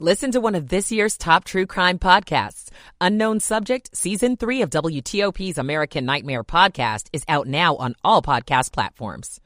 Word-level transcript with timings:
Listen 0.00 0.32
to 0.32 0.40
one 0.40 0.56
of 0.56 0.70
this 0.70 0.90
year's 0.90 1.16
top 1.16 1.44
true 1.44 1.66
crime 1.66 2.00
podcasts. 2.00 2.68
Unknown 3.00 3.38
Subject, 3.38 3.96
Season 3.96 4.36
3 4.36 4.62
of 4.62 4.70
WTOP's 4.70 5.56
American 5.56 6.04
Nightmare 6.04 6.42
podcast 6.42 7.06
is 7.12 7.22
out 7.28 7.46
now 7.46 7.76
on 7.76 7.94
all 8.02 8.20
podcast 8.20 8.72
platforms. 8.72 9.40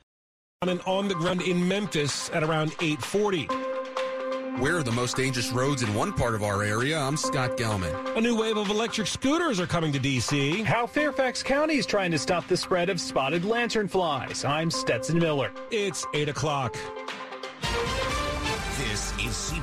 On 0.62 0.70
and 0.70 0.80
on 0.86 1.08
the 1.08 1.14
ground 1.14 1.42
in 1.42 1.68
Memphis 1.68 2.30
at 2.30 2.42
around 2.42 2.72
840. 2.80 3.44
Where 4.62 4.78
are 4.78 4.82
the 4.82 4.90
most 4.90 5.16
dangerous 5.16 5.50
roads 5.52 5.82
in 5.82 5.92
one 5.92 6.14
part 6.14 6.34
of 6.34 6.42
our 6.42 6.62
area? 6.62 6.98
I'm 6.98 7.18
Scott 7.18 7.58
Gelman. 7.58 8.16
A 8.16 8.20
new 8.22 8.40
wave 8.40 8.56
of 8.56 8.70
electric 8.70 9.06
scooters 9.06 9.60
are 9.60 9.66
coming 9.66 9.92
to 9.92 9.98
D.C. 9.98 10.62
How 10.62 10.86
Fairfax 10.86 11.42
County 11.42 11.76
is 11.76 11.84
trying 11.84 12.10
to 12.12 12.18
stop 12.18 12.48
the 12.48 12.56
spread 12.56 12.88
of 12.88 13.02
spotted 13.02 13.42
lanternflies. 13.42 14.48
I'm 14.48 14.70
Stetson 14.70 15.18
Miller. 15.18 15.52
It's 15.70 16.06
8 16.14 16.30
o'clock. 16.30 16.74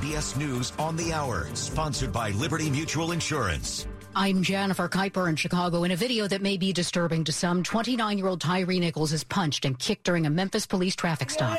This 0.06 0.32
is 0.32 0.34
CBS 0.34 0.36
News 0.38 0.72
on 0.78 0.96
the 0.96 1.12
Hour, 1.12 1.48
sponsored 1.54 2.12
by 2.12 2.30
Liberty 2.30 2.70
Mutual 2.70 3.12
Insurance. 3.12 3.86
I'm 4.14 4.42
Jennifer 4.42 4.88
Keiper 4.88 5.28
in 5.28 5.36
Chicago. 5.36 5.84
In 5.84 5.90
a 5.90 5.96
video 5.96 6.28
that 6.28 6.42
may 6.42 6.56
be 6.56 6.72
disturbing 6.72 7.24
to 7.24 7.32
some, 7.32 7.62
29 7.62 8.18
year 8.18 8.28
old 8.28 8.40
Tyre 8.40 8.66
Nichols 8.66 9.12
is 9.12 9.24
punched 9.24 9.64
and 9.64 9.78
kicked 9.78 10.04
during 10.04 10.26
a 10.26 10.30
Memphis 10.30 10.66
police 10.66 10.94
traffic 10.94 11.30
stop. 11.30 11.58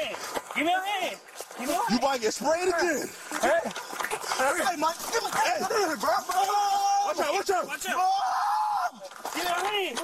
Give 0.56 0.66
me 0.66 0.72
a 0.74 0.80
hand. 0.80 1.18
Give 1.58 1.68
me 1.68 1.74
a 1.74 1.78
hand. 1.78 1.84
You 1.90 2.00
might 2.08 2.22
get 2.22 2.34
sprayed 2.34 2.68
again. 2.70 3.10
Hey. 3.42 3.60
Hey, 4.38 4.76
Mike, 4.78 4.96
give 5.12 5.24
me 5.24 5.30
hey, 5.34 5.60
hey, 5.60 5.96
bro. 6.00 6.10
Watch 7.06 7.20
out, 7.20 7.34
watch 7.34 7.50
out. 7.50 7.68
Watch 7.68 7.90
out. 7.90 8.00
Give 9.36 9.44
me 9.44 9.50
a 9.50 9.54
hand. 9.54 10.00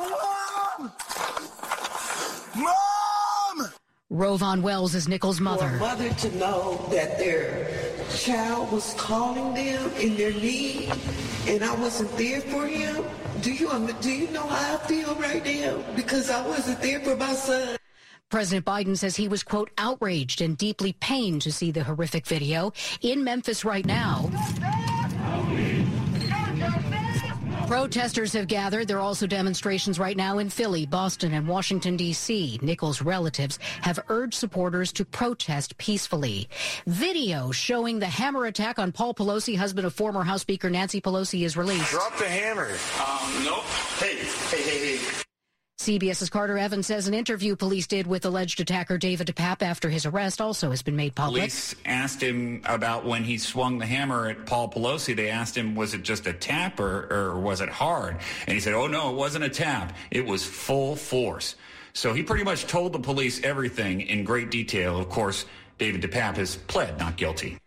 Mom! 2.55 3.69
RowVaughn 4.11 4.61
Wells 4.61 4.95
is 4.95 5.07
Nichols' 5.07 5.37
For 5.37 5.43
mother. 5.43 5.67
a 5.67 5.79
mother 5.79 6.09
to 6.09 6.35
know 6.37 6.85
that 6.91 7.17
their 7.17 7.82
child 8.15 8.71
was 8.71 8.93
calling 8.97 9.53
them 9.53 9.91
in 9.99 10.15
their 10.15 10.33
need 10.33 10.91
and 11.47 11.63
I 11.63 11.75
wasn't 11.75 12.11
there 12.17 12.41
for 12.41 12.67
him. 12.67 13.03
Do 13.41 13.51
you 13.51 13.69
um, 13.69 13.87
do 14.01 14.11
you 14.11 14.29
know 14.31 14.47
how 14.47 14.75
I 14.75 14.77
feel 14.87 15.15
right 15.15 15.43
now? 15.43 15.83
Because 15.95 16.29
I 16.29 16.45
wasn't 16.47 16.81
there 16.81 16.99
for 17.01 17.15
my 17.15 17.33
son. 17.33 17.77
President 18.29 18.65
Biden 18.65 18.97
says 18.97 19.15
he 19.15 19.27
was, 19.27 19.43
quote, 19.43 19.69
outraged 19.77 20.41
and 20.41 20.57
deeply 20.57 20.93
pained 20.93 21.43
to 21.43 21.51
see 21.51 21.69
the 21.69 21.83
horrific 21.83 22.25
video. 22.25 22.73
In 23.01 23.23
Memphis 23.23 23.63
right 23.63 23.85
now, 23.85 24.31
protesters 27.73 28.33
have 28.33 28.47
gathered. 28.47 28.87
There 28.87 28.97
are 28.97 29.01
also 29.01 29.25
demonstrations 29.25 29.97
right 29.97 30.15
now 30.15 30.37
in 30.37 30.47
Philly, 30.47 30.85
Boston, 30.85 31.33
and 31.33 31.47
Washington, 31.47 31.97
D.C. 31.97 32.59
Nichols' 32.61 33.01
relatives 33.01 33.57
have 33.81 33.99
urged 34.09 34.35
supporters 34.35 34.91
to 34.91 35.03
protest 35.03 35.75
peacefully. 35.79 36.47
Video 36.85 37.49
showing 37.49 37.97
the 37.97 38.05
hammer 38.05 38.45
attack 38.45 38.77
on 38.77 38.91
Paul 38.91 39.15
Pelosi, 39.15 39.57
husband 39.57 39.87
of 39.87 39.93
former 39.95 40.23
House 40.23 40.41
Speaker 40.41 40.69
Nancy 40.69 41.01
Pelosi, 41.01 41.45
is 41.45 41.57
released. 41.57 41.89
Drop 41.89 42.15
the 42.19 42.29
hammer. 42.29 42.69
Um, 43.03 43.43
nope. 43.43 43.63
Hey, 43.97 44.17
hey, 44.17 44.61
hey, 44.61 44.97
hey. 44.97 45.22
CBS's 45.83 46.29
Carter 46.29 46.57
Evans 46.57 46.87
says 46.87 47.09
an 47.09 47.13
interview 47.13 47.57
police 47.57 47.87
did 47.87 48.07
with 48.07 48.23
alleged 48.23 48.61
attacker 48.61 48.97
David 48.97 49.27
DePape 49.27 49.61
after 49.61 49.89
his 49.89 50.05
arrest 50.05 50.39
also 50.39 50.69
has 50.69 50.81
been 50.81 50.95
made 50.95 51.13
public. 51.13 51.41
Police 51.41 51.75
asked 51.83 52.21
him 52.23 52.61
about 52.63 53.05
when 53.05 53.25
he 53.25 53.37
swung 53.37 53.79
the 53.79 53.85
hammer 53.85 54.27
at 54.29 54.45
Paul 54.45 54.69
Pelosi. 54.69 55.13
They 55.13 55.29
asked 55.29 55.57
him, 55.57 55.75
was 55.75 55.93
it 55.93 56.03
just 56.03 56.25
a 56.25 56.31
tap 56.31 56.79
or, 56.79 57.13
or 57.13 57.37
was 57.37 57.59
it 57.59 57.67
hard? 57.67 58.17
And 58.47 58.53
he 58.53 58.61
said, 58.61 58.73
oh, 58.73 58.87
no, 58.87 59.09
it 59.09 59.15
wasn't 59.17 59.43
a 59.43 59.49
tap. 59.49 59.93
It 60.09 60.25
was 60.25 60.45
full 60.45 60.95
force. 60.95 61.55
So 61.91 62.13
he 62.13 62.23
pretty 62.23 62.45
much 62.45 62.65
told 62.65 62.93
the 62.93 62.99
police 62.99 63.43
everything 63.43 64.01
in 64.01 64.23
great 64.23 64.51
detail. 64.51 64.97
Of 64.97 65.09
course, 65.09 65.45
David 65.79 66.01
DePape 66.01 66.37
has 66.37 66.55
pled 66.55 66.97
not 66.97 67.17
guilty. 67.17 67.57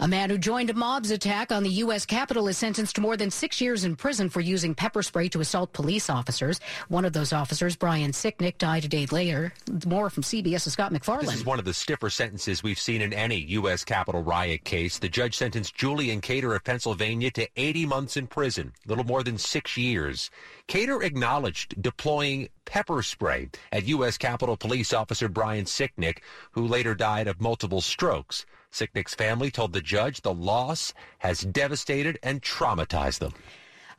A 0.00 0.06
man 0.06 0.30
who 0.30 0.38
joined 0.38 0.70
a 0.70 0.74
mob's 0.74 1.10
attack 1.10 1.50
on 1.50 1.64
the 1.64 1.70
U.S. 1.70 2.06
Capitol 2.06 2.46
is 2.46 2.56
sentenced 2.56 2.94
to 2.94 3.00
more 3.00 3.16
than 3.16 3.32
six 3.32 3.60
years 3.60 3.82
in 3.82 3.96
prison 3.96 4.28
for 4.28 4.40
using 4.40 4.72
pepper 4.72 5.02
spray 5.02 5.28
to 5.30 5.40
assault 5.40 5.72
police 5.72 6.08
officers. 6.08 6.60
One 6.86 7.04
of 7.04 7.12
those 7.12 7.32
officers, 7.32 7.74
Brian 7.74 8.12
Sicknick, 8.12 8.58
died 8.58 8.84
a 8.84 8.88
day 8.88 9.06
later. 9.06 9.52
More 9.86 10.08
from 10.08 10.22
CBS's 10.22 10.74
Scott 10.74 10.92
MacFarlane. 10.92 11.26
This 11.26 11.34
is 11.34 11.44
one 11.44 11.58
of 11.58 11.64
the 11.64 11.74
stiffer 11.74 12.10
sentences 12.10 12.62
we've 12.62 12.78
seen 12.78 13.02
in 13.02 13.12
any 13.12 13.38
U.S. 13.38 13.82
Capitol 13.82 14.22
riot 14.22 14.62
case. 14.62 14.98
The 15.00 15.08
judge 15.08 15.36
sentenced 15.36 15.74
Julian 15.74 16.20
Khater 16.20 16.54
of 16.54 16.62
Pennsylvania 16.62 17.32
to 17.32 17.48
80 17.56 17.86
months 17.86 18.16
in 18.16 18.28
prison, 18.28 18.72
little 18.86 19.02
more 19.02 19.24
than 19.24 19.36
six 19.36 19.76
years. 19.76 20.30
Khater 20.68 21.02
acknowledged 21.02 21.82
deploying 21.82 22.50
pepper 22.66 23.02
spray 23.02 23.48
at 23.72 23.88
U.S. 23.88 24.16
Capitol 24.16 24.56
Police 24.56 24.92
Officer 24.92 25.28
Brian 25.28 25.64
Sicknick, 25.64 26.18
who 26.52 26.68
later 26.68 26.94
died 26.94 27.26
of 27.26 27.40
multiple 27.40 27.80
strokes. 27.80 28.46
Sicknick's 28.72 29.14
family 29.14 29.50
told 29.50 29.72
the 29.72 29.80
judge 29.80 30.20
the 30.20 30.34
loss 30.34 30.92
has 31.18 31.40
devastated 31.40 32.18
and 32.22 32.42
traumatized 32.42 33.18
them. 33.18 33.34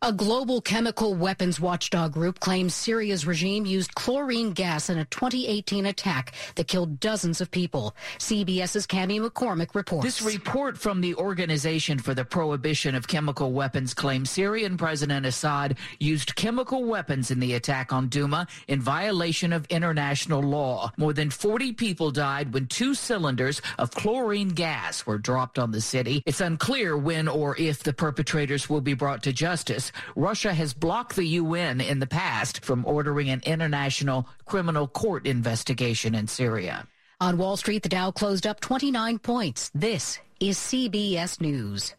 A 0.02 0.14
global 0.14 0.62
chemical 0.62 1.14
weapons 1.14 1.60
watchdog 1.60 2.14
group 2.14 2.40
claims 2.40 2.74
Syria's 2.74 3.26
regime 3.26 3.66
used 3.66 3.96
chlorine 3.96 4.54
gas 4.54 4.90
in 4.90 4.98
a 4.98 5.04
2018 5.04 5.88
attack 5.88 6.34
that 6.56 6.70
killed 6.70 7.02
dozens 7.02 7.42
of 7.42 7.52
people. 7.52 7.94
CBS's 8.18 8.88
Cami 8.88 9.20
McCormick 9.20 9.76
reports. 9.76 10.06
This 10.06 10.22
report 10.22 10.78
from 10.78 11.02
the 11.02 11.16
Organization 11.16 12.00
for 12.00 12.14
the 12.14 12.24
Prohibition 12.24 12.96
of 12.96 13.10
Chemical 13.10 13.52
Weapons 13.52 13.94
claims 13.94 14.30
Syrian 14.30 14.78
President 14.78 15.26
Assad 15.26 15.78
used 16.00 16.34
chemical 16.34 16.86
weapons 16.86 17.30
in 17.30 17.42
the 17.42 17.56
attack 17.56 17.92
on 17.92 18.08
Duma 18.08 18.48
in 18.70 18.80
violation 18.80 19.52
of 19.52 19.66
international 19.66 20.42
law. 20.42 20.94
More 20.96 21.12
than 21.12 21.30
40 21.30 21.74
people 21.74 22.10
died 22.10 22.54
when 22.54 22.68
two 22.68 22.96
cylinders 22.96 23.62
of 23.78 23.92
chlorine 23.92 24.50
gas 24.50 25.06
were 25.06 25.18
dropped 25.18 25.60
on 25.60 25.72
the 25.72 25.81
city. 25.81 26.24
It's 26.26 26.40
unclear 26.40 26.96
when 26.96 27.28
or 27.28 27.58
if 27.58 27.84
the 27.84 27.92
perpetrators 27.92 28.70
will 28.70 28.80
be 28.80 28.94
brought 28.94 29.24
to 29.24 29.34
justice. 29.34 29.89
Russia 30.16 30.54
has 30.54 30.74
blocked 30.74 31.16
the 31.16 31.26
UN 31.26 31.82
in 31.82 32.00
the 32.00 32.08
past 32.08 32.64
from 32.64 32.86
ordering 32.86 33.30
an 33.30 33.42
international 33.46 34.28
criminal 34.46 34.88
court 34.88 35.26
investigation 35.28 36.16
in 36.16 36.28
Syria. 36.28 36.88
On 37.22 37.38
Wall 37.38 37.58
Street, 37.58 37.84
the 37.84 37.90
Dow 37.90 38.12
closed 38.12 38.48
up 38.48 38.60
29 38.60 39.20
points. 39.20 39.72
This 39.76 40.20
is 40.40 40.58
CBS 40.58 41.42
News. 41.42 41.96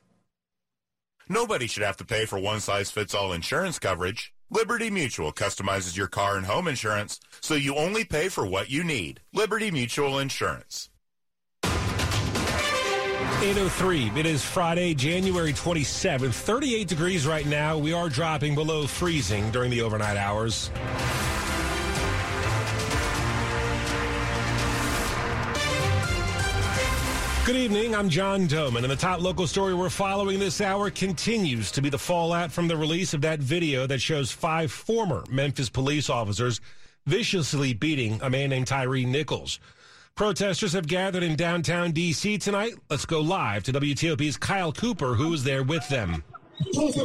Nobody 1.29 1.69
should 1.69 1.84
have 1.84 1.97
to 1.99 2.05
pay 2.05 2.27
for 2.27 2.41
one 2.41 2.59
size 2.61 2.91
fits 2.91 3.15
all 3.15 3.33
insurance 3.33 3.79
coverage. 3.79 4.34
Liberty 4.50 4.91
Mutual 4.91 5.33
customizes 5.33 5.97
your 5.97 6.09
car 6.09 6.37
and 6.37 6.45
home 6.45 6.67
insurance 6.67 7.21
so 7.41 7.55
you 7.55 7.77
only 7.77 8.05
pay 8.05 8.29
for 8.29 8.45
what 8.45 8.69
you 8.69 8.83
need. 8.83 9.21
Liberty 9.33 9.71
Mutual 9.71 10.19
Insurance. 10.19 10.90
803. 13.39 14.13
It 14.17 14.27
is 14.27 14.45
Friday, 14.45 14.93
January 14.93 15.53
27th. 15.53 16.35
38 16.35 16.87
degrees 16.87 17.27
right 17.27 17.47
now. 17.47 17.79
We 17.79 17.93
are 17.93 18.09
dropping 18.09 18.55
below 18.55 18.87
freezing 18.87 19.51
during 19.51 19.71
the 19.71 19.81
overnight 19.81 20.19
hours. 20.19 20.71
Good 27.47 27.57
evening. 27.57 27.95
I'm 27.95 28.11
John 28.11 28.47
Domen, 28.47 28.83
and 28.83 28.91
the 28.91 28.97
top 28.97 29.23
local 29.23 29.47
story 29.47 29.75
we're 29.75 29.89
following 29.89 30.39
this 30.39 30.61
hour 30.61 30.91
continues 30.91 31.71
to 31.73 31.81
be 31.81 31.89
the 31.89 31.99
fallout 31.99 32.53
from 32.53 32.69
the 32.69 32.77
release 32.77 33.15
of 33.15 33.23
that 33.23 33.41
video 33.41 33.87
that 33.87 34.01
shows 34.01 34.31
five 34.31 34.71
former 34.71 35.25
Memphis 35.31 35.71
police 35.71 36.11
officers 36.11 36.61
viciously 37.07 37.73
beating 37.73 38.21
a 38.23 38.29
man 38.29 38.51
named 38.51 38.67
Tyre 38.67 39.07
Nichols. 39.07 39.59
Protesters 40.15 40.75
have 40.75 40.87
gathered 40.87 41.22
in 41.22 41.34
downtown 41.34 41.93
D.C. 41.93 42.38
tonight. 42.38 42.75
Let's 42.91 43.06
go 43.06 43.21
live 43.21 43.65
to 43.65 43.72
WTOP's 43.72 44.37
Kyle 44.37 44.72
Cooper, 44.72 45.15
who 45.15 45.32
is 45.32 45.44
there 45.44 45.62
with 45.62 45.88
them. 45.88 46.22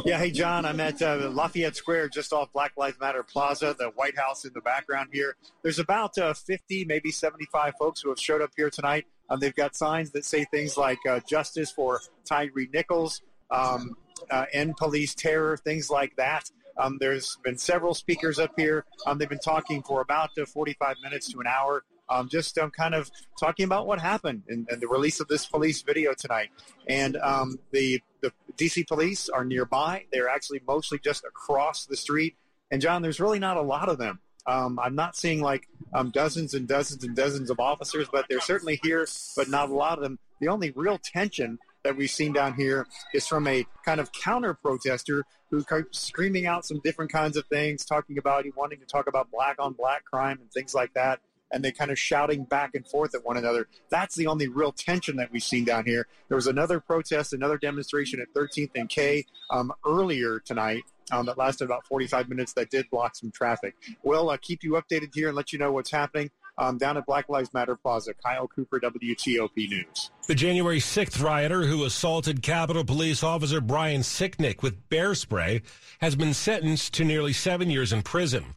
Yeah, 0.04 0.18
hey, 0.18 0.30
John. 0.30 0.66
I'm 0.66 0.80
at 0.80 1.00
uh, 1.00 1.30
Lafayette 1.32 1.76
Square, 1.76 2.10
just 2.10 2.32
off 2.32 2.52
Black 2.52 2.72
Lives 2.76 2.98
Matter 3.00 3.22
Plaza, 3.22 3.74
the 3.78 3.86
White 3.96 4.18
House 4.18 4.44
in 4.44 4.52
the 4.52 4.60
background 4.60 5.08
here. 5.12 5.36
There's 5.62 5.78
about 5.78 6.16
uh, 6.18 6.34
50, 6.34 6.84
maybe 6.84 7.10
75 7.10 7.72
folks 7.78 8.02
who 8.02 8.10
have 8.10 8.20
showed 8.20 8.42
up 8.42 8.50
here 8.54 8.68
tonight. 8.68 9.06
Um, 9.30 9.40
they've 9.40 9.54
got 9.54 9.74
signs 9.74 10.10
that 10.10 10.24
say 10.24 10.44
things 10.44 10.76
like 10.76 10.98
uh, 11.08 11.20
justice 11.28 11.70
for 11.70 12.00
Tyre 12.26 12.50
Nichols, 12.72 13.22
um, 13.50 13.96
uh, 14.30 14.44
end 14.52 14.76
police 14.76 15.14
terror, 15.14 15.56
things 15.56 15.90
like 15.90 16.14
that. 16.16 16.50
Um, 16.78 16.98
there's 17.00 17.38
been 17.42 17.56
several 17.56 17.94
speakers 17.94 18.38
up 18.38 18.52
here. 18.56 18.84
Um, 19.06 19.18
they've 19.18 19.28
been 19.28 19.38
talking 19.38 19.82
for 19.82 20.02
about 20.02 20.30
uh, 20.38 20.44
45 20.44 20.96
minutes 21.02 21.32
to 21.32 21.40
an 21.40 21.46
hour 21.46 21.82
um, 22.08 22.28
just 22.28 22.58
um, 22.58 22.70
kind 22.70 22.94
of 22.94 23.10
talking 23.38 23.64
about 23.64 23.86
what 23.86 24.00
happened 24.00 24.42
and, 24.48 24.66
and, 24.70 24.80
the 24.80 24.88
release 24.88 25.20
of 25.20 25.28
this 25.28 25.46
police 25.46 25.82
video 25.82 26.14
tonight. 26.14 26.50
And 26.88 27.16
um, 27.16 27.58
the 27.72 28.00
the 28.20 28.32
DC 28.56 28.86
police 28.86 29.28
are 29.28 29.44
nearby. 29.44 30.04
They're 30.12 30.28
actually 30.28 30.60
mostly 30.66 30.98
just 30.98 31.24
across 31.24 31.86
the 31.86 31.96
street. 31.96 32.36
And 32.70 32.80
John, 32.80 33.02
there's 33.02 33.20
really 33.20 33.38
not 33.38 33.56
a 33.56 33.62
lot 33.62 33.88
of 33.88 33.98
them. 33.98 34.20
Um, 34.46 34.78
I'm 34.78 34.94
not 34.94 35.16
seeing 35.16 35.40
like 35.40 35.68
um, 35.92 36.10
dozens 36.10 36.54
and 36.54 36.68
dozens 36.68 37.02
and 37.02 37.16
dozens 37.16 37.50
of 37.50 37.58
officers, 37.58 38.08
but 38.10 38.26
they're 38.28 38.40
certainly 38.40 38.78
here, 38.82 39.06
but 39.36 39.48
not 39.48 39.70
a 39.70 39.74
lot 39.74 39.98
of 39.98 40.04
them. 40.04 40.18
The 40.40 40.48
only 40.48 40.70
real 40.76 40.98
tension 40.98 41.58
that 41.82 41.96
we've 41.96 42.10
seen 42.10 42.32
down 42.32 42.54
here 42.54 42.86
is 43.14 43.26
from 43.26 43.46
a 43.46 43.64
kind 43.84 44.00
of 44.00 44.12
counter 44.12 44.54
protester 44.54 45.24
who 45.50 45.64
keeps 45.64 46.00
screaming 46.00 46.46
out 46.46 46.64
some 46.64 46.80
different 46.82 47.12
kinds 47.12 47.36
of 47.36 47.46
things, 47.46 47.84
talking 47.84 48.18
about 48.18 48.44
he 48.44 48.52
wanting 48.56 48.80
to 48.80 48.86
talk 48.86 49.06
about 49.08 49.30
black 49.30 49.56
on 49.58 49.72
black 49.72 50.04
crime 50.04 50.38
and 50.40 50.50
things 50.52 50.74
like 50.74 50.92
that. 50.94 51.20
And 51.52 51.64
they 51.64 51.72
kind 51.72 51.90
of 51.90 51.98
shouting 51.98 52.44
back 52.44 52.74
and 52.74 52.86
forth 52.86 53.14
at 53.14 53.24
one 53.24 53.36
another. 53.36 53.68
That's 53.88 54.14
the 54.14 54.26
only 54.26 54.48
real 54.48 54.72
tension 54.72 55.16
that 55.16 55.32
we've 55.32 55.42
seen 55.42 55.64
down 55.64 55.84
here. 55.84 56.06
There 56.28 56.36
was 56.36 56.46
another 56.46 56.80
protest, 56.80 57.32
another 57.32 57.58
demonstration 57.58 58.20
at 58.20 58.32
13th 58.34 58.70
and 58.74 58.88
K 58.88 59.24
um, 59.50 59.72
earlier 59.86 60.40
tonight. 60.40 60.82
Um, 61.12 61.26
that 61.26 61.38
lasted 61.38 61.66
about 61.66 61.86
45 61.86 62.28
minutes. 62.28 62.52
That 62.54 62.68
did 62.68 62.90
block 62.90 63.14
some 63.14 63.30
traffic. 63.30 63.76
We'll 64.02 64.28
uh, 64.30 64.38
keep 64.38 64.64
you 64.64 64.72
updated 64.72 65.14
here 65.14 65.28
and 65.28 65.36
let 65.36 65.52
you 65.52 65.58
know 65.58 65.70
what's 65.70 65.90
happening 65.90 66.30
um, 66.58 66.78
down 66.78 66.96
at 66.96 67.06
Black 67.06 67.28
Lives 67.28 67.52
Matter 67.54 67.76
Plaza. 67.76 68.14
Kyle 68.14 68.48
Cooper, 68.48 68.80
WTOP 68.80 69.68
News. 69.68 70.10
The 70.26 70.34
January 70.34 70.80
6th 70.80 71.22
rioter 71.22 71.66
who 71.66 71.84
assaulted 71.84 72.42
Capitol 72.42 72.84
Police 72.84 73.22
Officer 73.22 73.60
Brian 73.60 74.00
Sicknick 74.00 74.62
with 74.62 74.88
bear 74.88 75.14
spray 75.14 75.62
has 76.00 76.16
been 76.16 76.34
sentenced 76.34 76.94
to 76.94 77.04
nearly 77.04 77.32
seven 77.32 77.70
years 77.70 77.92
in 77.92 78.02
prison. 78.02 78.56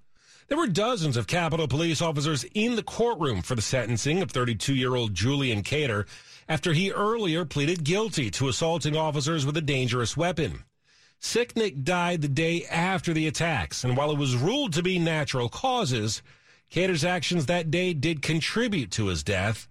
There 0.49 0.57
were 0.57 0.65
dozens 0.65 1.15
of 1.15 1.27
Capitol 1.27 1.67
Police 1.67 2.01
officers 2.01 2.43
in 2.55 2.75
the 2.75 2.81
courtroom 2.81 3.43
for 3.43 3.53
the 3.53 3.61
sentencing 3.61 4.23
of 4.23 4.31
32 4.31 4.73
year 4.73 4.95
old 4.95 5.13
Julian 5.13 5.61
Khater 5.61 6.07
after 6.47 6.73
he 6.73 6.91
earlier 6.91 7.45
pleaded 7.45 7.83
guilty 7.83 8.31
to 8.31 8.47
assaulting 8.47 8.97
officers 8.97 9.45
with 9.45 9.55
a 9.57 9.61
dangerous 9.61 10.17
weapon. 10.17 10.63
Sicknick 11.21 11.83
died 11.83 12.23
the 12.23 12.27
day 12.27 12.65
after 12.65 13.13
the 13.13 13.27
attacks, 13.27 13.83
and 13.83 13.95
while 13.95 14.09
it 14.09 14.17
was 14.17 14.35
ruled 14.35 14.73
to 14.73 14.81
be 14.81 14.97
natural 14.97 15.49
causes, 15.49 16.23
Khater's 16.71 17.05
actions 17.05 17.45
that 17.45 17.69
day 17.69 17.93
did 17.93 18.23
contribute 18.23 18.89
to 18.91 19.07
his 19.07 19.21
death. 19.21 19.67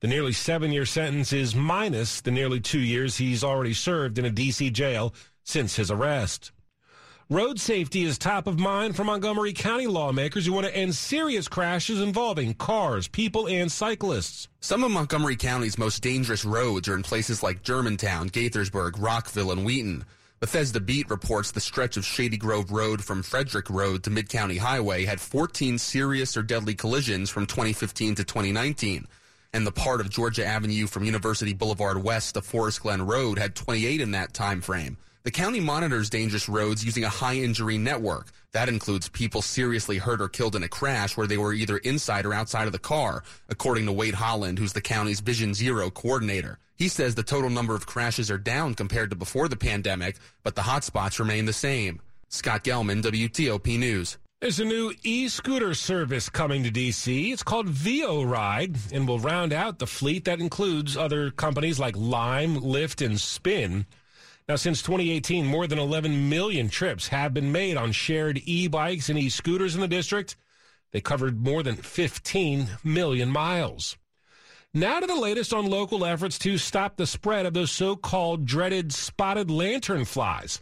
The 0.00 0.08
nearly 0.08 0.32
seven 0.32 0.72
year 0.72 0.86
sentence 0.86 1.32
is 1.32 1.54
minus 1.54 2.20
the 2.20 2.32
nearly 2.32 2.58
two 2.58 2.80
years 2.80 3.18
he's 3.18 3.44
already 3.44 3.74
served 3.74 4.18
in 4.18 4.24
a 4.24 4.30
D.C. 4.30 4.70
jail 4.70 5.14
since 5.44 5.76
his 5.76 5.88
arrest. 5.88 6.50
Road 7.28 7.58
safety 7.58 8.04
is 8.04 8.18
top 8.18 8.46
of 8.46 8.56
mind 8.56 8.94
for 8.94 9.02
Montgomery 9.02 9.52
County 9.52 9.88
lawmakers 9.88 10.46
who 10.46 10.52
want 10.52 10.64
to 10.64 10.76
end 10.76 10.94
serious 10.94 11.48
crashes 11.48 12.00
involving 12.00 12.54
cars, 12.54 13.08
people, 13.08 13.48
and 13.48 13.72
cyclists. 13.72 14.46
Some 14.60 14.84
of 14.84 14.92
Montgomery 14.92 15.34
County's 15.34 15.76
most 15.76 16.04
dangerous 16.04 16.44
roads 16.44 16.86
are 16.86 16.94
in 16.94 17.02
places 17.02 17.42
like 17.42 17.64
Germantown, 17.64 18.28
Gaithersburg, 18.28 19.02
Rockville, 19.02 19.50
and 19.50 19.66
Wheaton. 19.66 20.04
Bethesda 20.38 20.78
Beat 20.78 21.10
reports 21.10 21.50
the 21.50 21.58
stretch 21.58 21.96
of 21.96 22.04
Shady 22.04 22.36
Grove 22.36 22.70
Road 22.70 23.02
from 23.02 23.24
Frederick 23.24 23.70
Road 23.70 24.04
to 24.04 24.10
Mid 24.10 24.28
County 24.28 24.58
Highway 24.58 25.04
had 25.04 25.20
14 25.20 25.78
serious 25.78 26.36
or 26.36 26.44
deadly 26.44 26.76
collisions 26.76 27.28
from 27.28 27.46
2015 27.46 28.14
to 28.14 28.24
2019. 28.24 29.04
And 29.52 29.66
the 29.66 29.72
part 29.72 30.00
of 30.00 30.10
Georgia 30.10 30.46
Avenue 30.46 30.86
from 30.86 31.02
University 31.02 31.54
Boulevard 31.54 32.00
West 32.04 32.34
to 32.34 32.40
Forest 32.40 32.82
Glen 32.82 33.04
Road 33.04 33.36
had 33.36 33.56
28 33.56 34.00
in 34.00 34.12
that 34.12 34.32
time 34.32 34.60
frame. 34.60 34.96
The 35.26 35.32
county 35.32 35.58
monitors 35.58 36.08
dangerous 36.08 36.48
roads 36.48 36.84
using 36.84 37.02
a 37.02 37.08
high 37.08 37.34
injury 37.34 37.78
network. 37.78 38.28
That 38.52 38.68
includes 38.68 39.08
people 39.08 39.42
seriously 39.42 39.98
hurt 39.98 40.20
or 40.20 40.28
killed 40.28 40.54
in 40.54 40.62
a 40.62 40.68
crash 40.68 41.16
where 41.16 41.26
they 41.26 41.36
were 41.36 41.52
either 41.52 41.78
inside 41.78 42.24
or 42.24 42.32
outside 42.32 42.68
of 42.68 42.72
the 42.72 42.78
car, 42.78 43.24
according 43.48 43.86
to 43.86 43.92
Wade 43.92 44.14
Holland, 44.14 44.56
who's 44.56 44.72
the 44.72 44.80
county's 44.80 45.18
Vision 45.18 45.52
Zero 45.52 45.90
coordinator. 45.90 46.60
He 46.76 46.86
says 46.86 47.16
the 47.16 47.24
total 47.24 47.50
number 47.50 47.74
of 47.74 47.86
crashes 47.86 48.30
are 48.30 48.38
down 48.38 48.74
compared 48.74 49.10
to 49.10 49.16
before 49.16 49.48
the 49.48 49.56
pandemic, 49.56 50.16
but 50.44 50.54
the 50.54 50.62
hotspots 50.62 51.18
remain 51.18 51.44
the 51.44 51.52
same. 51.52 52.00
Scott 52.28 52.62
Gelman, 52.62 53.02
WTOP 53.02 53.80
News. 53.80 54.18
There's 54.40 54.60
a 54.60 54.64
new 54.64 54.94
e-scooter 55.02 55.74
service 55.74 56.28
coming 56.28 56.62
to 56.62 56.70
DC. 56.70 57.32
It's 57.32 57.42
called 57.42 57.66
VeoRide 57.66 58.92
and 58.92 59.08
will 59.08 59.18
round 59.18 59.52
out 59.52 59.80
the 59.80 59.88
fleet 59.88 60.26
that 60.26 60.38
includes 60.38 60.96
other 60.96 61.32
companies 61.32 61.80
like 61.80 61.96
Lime, 61.96 62.60
Lyft, 62.60 63.04
and 63.04 63.20
Spin. 63.20 63.86
Now, 64.48 64.54
since 64.54 64.80
2018, 64.80 65.44
more 65.44 65.66
than 65.66 65.80
11 65.80 66.28
million 66.28 66.68
trips 66.68 67.08
have 67.08 67.34
been 67.34 67.50
made 67.50 67.76
on 67.76 67.90
shared 67.90 68.40
e-bikes 68.44 69.08
and 69.08 69.18
e-scooters 69.18 69.74
in 69.74 69.80
the 69.80 69.88
district. 69.88 70.36
They 70.92 71.00
covered 71.00 71.42
more 71.42 71.64
than 71.64 71.74
15 71.74 72.68
million 72.84 73.30
miles. 73.30 73.96
Now 74.72 75.00
to 75.00 75.06
the 75.06 75.16
latest 75.16 75.52
on 75.52 75.66
local 75.66 76.04
efforts 76.04 76.38
to 76.40 76.58
stop 76.58 76.96
the 76.96 77.06
spread 77.06 77.44
of 77.44 77.54
those 77.54 77.72
so-called 77.72 78.46
dreaded 78.46 78.92
spotted 78.92 79.50
lantern 79.50 80.04
flies. 80.04 80.60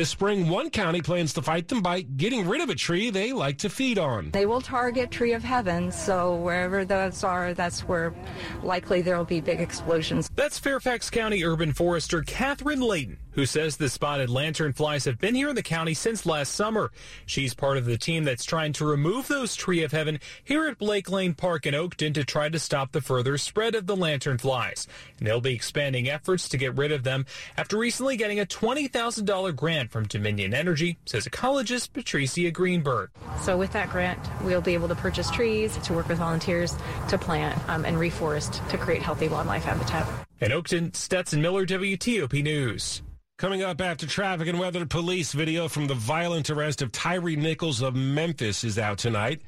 This 0.00 0.08
spring, 0.08 0.48
one 0.48 0.70
county 0.70 1.02
plans 1.02 1.34
to 1.34 1.42
fight 1.42 1.68
them 1.68 1.82
by 1.82 2.00
getting 2.00 2.48
rid 2.48 2.62
of 2.62 2.70
a 2.70 2.74
tree 2.74 3.10
they 3.10 3.34
like 3.34 3.58
to 3.58 3.68
feed 3.68 3.98
on. 3.98 4.30
They 4.30 4.46
will 4.46 4.62
target 4.62 5.10
Tree 5.10 5.34
of 5.34 5.44
Heaven, 5.44 5.92
so 5.92 6.36
wherever 6.36 6.86
those 6.86 7.22
are, 7.22 7.52
that's 7.52 7.80
where 7.80 8.14
likely 8.62 9.02
there 9.02 9.18
will 9.18 9.26
be 9.26 9.42
big 9.42 9.60
explosions. 9.60 10.30
That's 10.34 10.58
Fairfax 10.58 11.10
County 11.10 11.44
urban 11.44 11.74
forester 11.74 12.22
Catherine 12.22 12.80
Layton, 12.80 13.18
who 13.32 13.44
says 13.44 13.76
the 13.76 13.90
spotted 13.90 14.30
lanternflies 14.30 15.04
have 15.04 15.18
been 15.18 15.34
here 15.34 15.50
in 15.50 15.54
the 15.54 15.62
county 15.62 15.92
since 15.92 16.24
last 16.24 16.54
summer. 16.54 16.92
She's 17.26 17.52
part 17.52 17.76
of 17.76 17.84
the 17.84 17.98
team 17.98 18.24
that's 18.24 18.46
trying 18.46 18.72
to 18.74 18.86
remove 18.86 19.28
those 19.28 19.54
Tree 19.54 19.82
of 19.82 19.92
Heaven 19.92 20.18
here 20.42 20.66
at 20.66 20.78
Blake 20.78 21.10
Lane 21.10 21.34
Park 21.34 21.66
in 21.66 21.74
Oakton 21.74 22.14
to 22.14 22.24
try 22.24 22.48
to 22.48 22.58
stop 22.58 22.92
the 22.92 23.02
further 23.02 23.36
spread 23.36 23.74
of 23.74 23.86
the 23.86 23.96
lanternflies. 23.96 24.86
And 25.18 25.26
they'll 25.26 25.42
be 25.42 25.52
expanding 25.54 26.08
efforts 26.08 26.48
to 26.48 26.56
get 26.56 26.74
rid 26.74 26.90
of 26.90 27.04
them 27.04 27.26
after 27.58 27.76
recently 27.76 28.16
getting 28.16 28.40
a 28.40 28.46
$20,000 28.46 29.54
grant 29.54 29.89
from 29.90 30.06
Dominion 30.06 30.54
Energy, 30.54 30.98
says 31.06 31.26
ecologist 31.26 31.92
Patricia 31.92 32.50
Greenberg. 32.50 33.10
So 33.40 33.56
with 33.56 33.72
that 33.72 33.90
grant, 33.90 34.18
we'll 34.42 34.60
be 34.60 34.74
able 34.74 34.88
to 34.88 34.94
purchase 34.94 35.30
trees, 35.30 35.76
to 35.78 35.92
work 35.92 36.08
with 36.08 36.18
volunteers 36.18 36.74
to 37.08 37.18
plant 37.18 37.60
um, 37.68 37.84
and 37.84 37.96
reforest 37.96 38.66
to 38.70 38.78
create 38.78 39.02
healthy 39.02 39.28
wildlife 39.28 39.64
habitat. 39.64 40.06
In 40.40 40.52
Oakton, 40.52 40.94
Stetson 40.96 41.42
Miller, 41.42 41.66
WTOP 41.66 42.42
News. 42.42 43.02
Coming 43.38 43.62
up 43.62 43.80
after 43.80 44.06
traffic 44.06 44.48
and 44.48 44.58
weather, 44.58 44.84
police 44.84 45.32
video 45.32 45.66
from 45.66 45.86
the 45.86 45.94
violent 45.94 46.50
arrest 46.50 46.82
of 46.82 46.92
Tyre 46.92 47.36
Nichols 47.36 47.80
of 47.80 47.94
Memphis 47.94 48.64
is 48.64 48.78
out 48.78 48.98
tonight. 48.98 49.40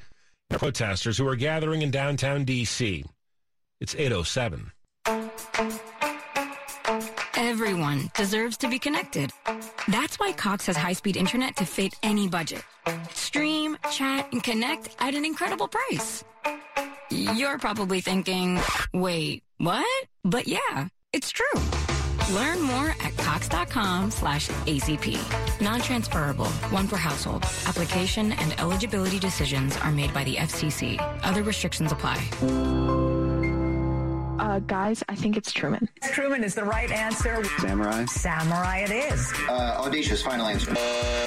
Protesters 0.49 1.17
who 1.17 1.27
are 1.27 1.35
gathering 1.35 1.83
in 1.83 1.91
downtown 1.91 2.43
D.C. 2.43 3.05
It's 3.79 3.95
807. 3.95 4.71
Everyone 7.53 8.09
deserves 8.15 8.57
to 8.57 8.67
be 8.67 8.79
connected. 8.79 9.31
That's 9.87 10.19
why 10.19 10.31
Cox 10.31 10.65
has 10.65 10.75
high 10.75 10.93
speed 10.93 11.15
internet 11.15 11.55
to 11.57 11.65
fit 11.65 11.93
any 12.01 12.27
budget. 12.27 12.63
Stream, 13.13 13.77
chat, 13.91 14.27
and 14.31 14.43
connect 14.43 14.89
at 14.97 15.13
an 15.13 15.23
incredible 15.23 15.67
price. 15.67 16.23
You're 17.11 17.59
probably 17.59 18.01
thinking, 18.01 18.59
wait, 18.91 19.43
what? 19.59 19.85
But 20.23 20.47
yeah, 20.47 20.87
it's 21.13 21.29
true. 21.29 21.61
Learn 22.31 22.59
more 22.59 22.95
at 23.01 23.15
cox.com 23.17 24.09
slash 24.09 24.49
ACP. 24.65 25.61
Non-transferable, 25.61 26.47
one 26.71 26.87
per 26.87 26.97
household. 26.97 27.43
Application 27.67 28.31
and 28.31 28.59
eligibility 28.59 29.19
decisions 29.19 29.77
are 29.77 29.91
made 29.91 30.11
by 30.11 30.23
the 30.23 30.37
FCC. 30.37 30.97
Other 31.21 31.43
restrictions 31.43 31.91
apply. 31.91 32.17
Uh, 34.43 34.59
guys, 34.59 35.01
I 35.07 35.15
think 35.15 35.37
it's 35.37 35.53
Truman. 35.53 35.87
Truman 36.01 36.43
is 36.43 36.53
the 36.53 36.65
right 36.65 36.91
answer. 36.91 37.41
Samurai. 37.59 38.03
Samurai 38.03 38.79
it 38.79 38.91
is. 38.91 39.31
Uh, 39.47 39.77
audacious, 39.79 40.21
final 40.21 40.47
answer. 40.47 40.73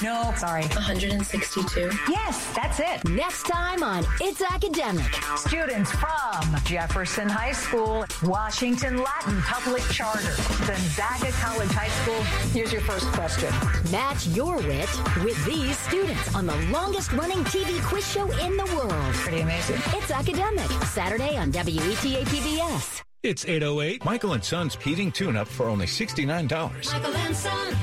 No, 0.02 0.34
sorry. 0.36 0.64
162. 0.64 1.90
Yes, 2.10 2.52
that's 2.54 2.78
it. 2.78 3.08
Next 3.08 3.44
time 3.44 3.82
on 3.82 4.04
It's 4.20 4.42
Academic. 4.42 5.14
Students 5.36 5.90
from 5.92 6.56
Jefferson 6.64 7.26
High 7.26 7.52
School, 7.52 8.04
Washington 8.22 8.98
Latin 9.02 9.40
Public 9.40 9.82
Charter, 9.84 10.36
Gonzaga 10.66 11.32
College 11.40 11.70
High 11.70 11.88
School. 12.02 12.22
Here's 12.52 12.70
your 12.70 12.82
first 12.82 13.06
question. 13.12 13.48
Match 13.90 14.26
your 14.26 14.58
wit 14.58 14.90
with 15.24 15.42
these 15.46 15.78
students 15.78 16.34
on 16.34 16.46
the 16.46 16.56
longest 16.70 17.14
running 17.14 17.42
TV 17.44 17.82
quiz 17.86 18.06
show 18.06 18.30
in 18.44 18.58
the 18.58 18.66
world. 18.76 19.14
Pretty 19.14 19.40
amazing. 19.40 19.80
It's 19.94 20.10
Academic. 20.10 20.70
Saturday 20.84 21.38
on 21.38 21.50
WETA 21.50 22.24
PBS. 22.26 23.05
It's 23.26 23.44
808. 23.44 24.04
Michael 24.04 24.34
and 24.34 24.44
Son's 24.44 24.76
heating 24.76 25.10
tune 25.10 25.36
up 25.36 25.48
for 25.48 25.66
only 25.66 25.86
$69. 25.86 26.48
Michael 26.92 27.16
and 27.16 27.36
Son. 27.36 27.76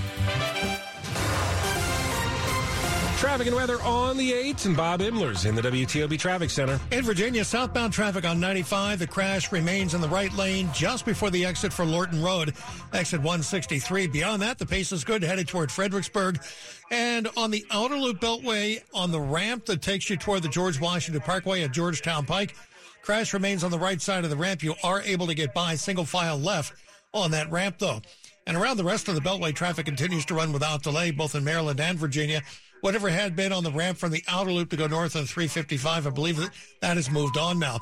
Traffic 3.18 3.48
and 3.48 3.56
weather 3.58 3.82
on 3.82 4.16
the 4.16 4.32
8s 4.32 4.68
and 4.68 4.78
Bob 4.78 5.02
Imler's 5.02 5.44
in 5.44 5.54
the 5.54 5.62
WTOP 5.62 6.18
Traffic 6.18 6.50
Center. 6.50 6.80
In 6.92 7.04
Virginia, 7.04 7.44
southbound 7.44 7.92
traffic 7.92 8.24
on 8.24 8.40
95. 8.40 9.00
The 9.00 9.08
crash 9.08 9.52
remains 9.52 9.94
in 9.94 10.00
the 10.00 10.08
right 10.08 10.34
lane 10.34 10.70
just 10.74 11.06
before 11.06 11.30
the 11.30 11.46
exit 11.46 11.74
for 11.74 11.84
Lorton 11.84 12.24
Road, 12.24 12.54
exit 12.94 13.20
163. 13.20 14.08
Beyond 14.08 14.42
that, 14.42 14.60
the 14.60 14.66
pace 14.66 14.94
is 14.94 15.04
good, 15.04 15.24
headed 15.24 15.50
toward 15.50 15.74
Fredericksburg. 15.74 16.42
And 16.90 17.28
on 17.36 17.52
the 17.52 17.66
outer 17.70 17.98
loop 17.98 18.22
beltway, 18.22 18.82
on 18.94 19.12
the 19.12 19.20
ramp 19.20 19.66
that 19.66 19.82
takes 19.82 20.10
you 20.10 20.16
toward 20.16 20.42
the 20.42 20.48
George 20.48 20.80
Washington 20.80 21.22
Parkway 21.22 21.64
at 21.64 21.74
Georgetown 21.74 22.26
Pike, 22.26 22.56
crash 23.04 23.34
remains 23.34 23.64
on 23.64 23.70
the 23.70 23.78
right 23.78 24.02
side 24.02 24.24
of 24.24 24.32
the 24.32 24.36
ramp. 24.36 24.64
You 24.64 24.74
are 24.84 25.02
able 25.02 25.28
to 25.28 25.36
get 25.36 25.54
by 25.54 25.76
single 25.76 26.06
file 26.06 26.38
left 26.38 26.74
on 27.14 27.30
that 27.32 27.52
ramp, 27.52 27.76
though. 27.78 28.02
And 28.48 28.58
around 28.58 28.78
the 28.78 28.84
rest 28.84 29.08
of 29.08 29.16
the 29.16 29.22
beltway, 29.22 29.54
traffic 29.54 29.86
continues 29.86 30.26
to 30.26 30.34
run 30.34 30.52
without 30.52 30.82
delay, 30.82 31.12
both 31.12 31.36
in 31.36 31.44
Maryland 31.44 31.80
and 31.80 31.98
Virginia. 32.00 32.42
Whatever 32.82 33.10
had 33.10 33.36
been 33.36 33.54
on 33.54 33.64
the 33.64 33.72
ramp 33.72 33.98
from 33.98 34.12
the 34.12 34.24
outer 34.28 34.52
loop 34.52 34.70
to 34.72 34.76
go 34.76 34.88
north 34.88 35.16
on 35.16 35.26
355, 35.26 36.08
I 36.08 36.10
believe 36.10 36.38
that 36.38 36.50
that 36.82 36.98
has 36.98 37.12
moved 37.12 37.38
on 37.38 37.60
now. 37.60 37.80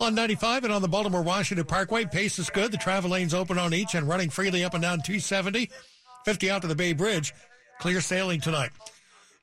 On 0.00 0.14
95 0.14 0.64
and 0.64 0.72
on 0.72 0.80
the 0.80 0.88
Baltimore 0.88 1.20
Washington 1.20 1.66
Parkway, 1.66 2.06
pace 2.06 2.38
is 2.38 2.48
good. 2.48 2.72
The 2.72 2.78
travel 2.78 3.10
lanes 3.10 3.34
open 3.34 3.58
on 3.58 3.74
each 3.74 3.94
and 3.94 4.08
running 4.08 4.30
freely 4.30 4.64
up 4.64 4.72
and 4.72 4.80
down 4.80 5.02
270, 5.02 5.68
50 6.24 6.50
out 6.50 6.62
to 6.62 6.68
the 6.68 6.74
Bay 6.74 6.94
Bridge. 6.94 7.34
Clear 7.80 8.00
sailing 8.00 8.40
tonight. 8.40 8.70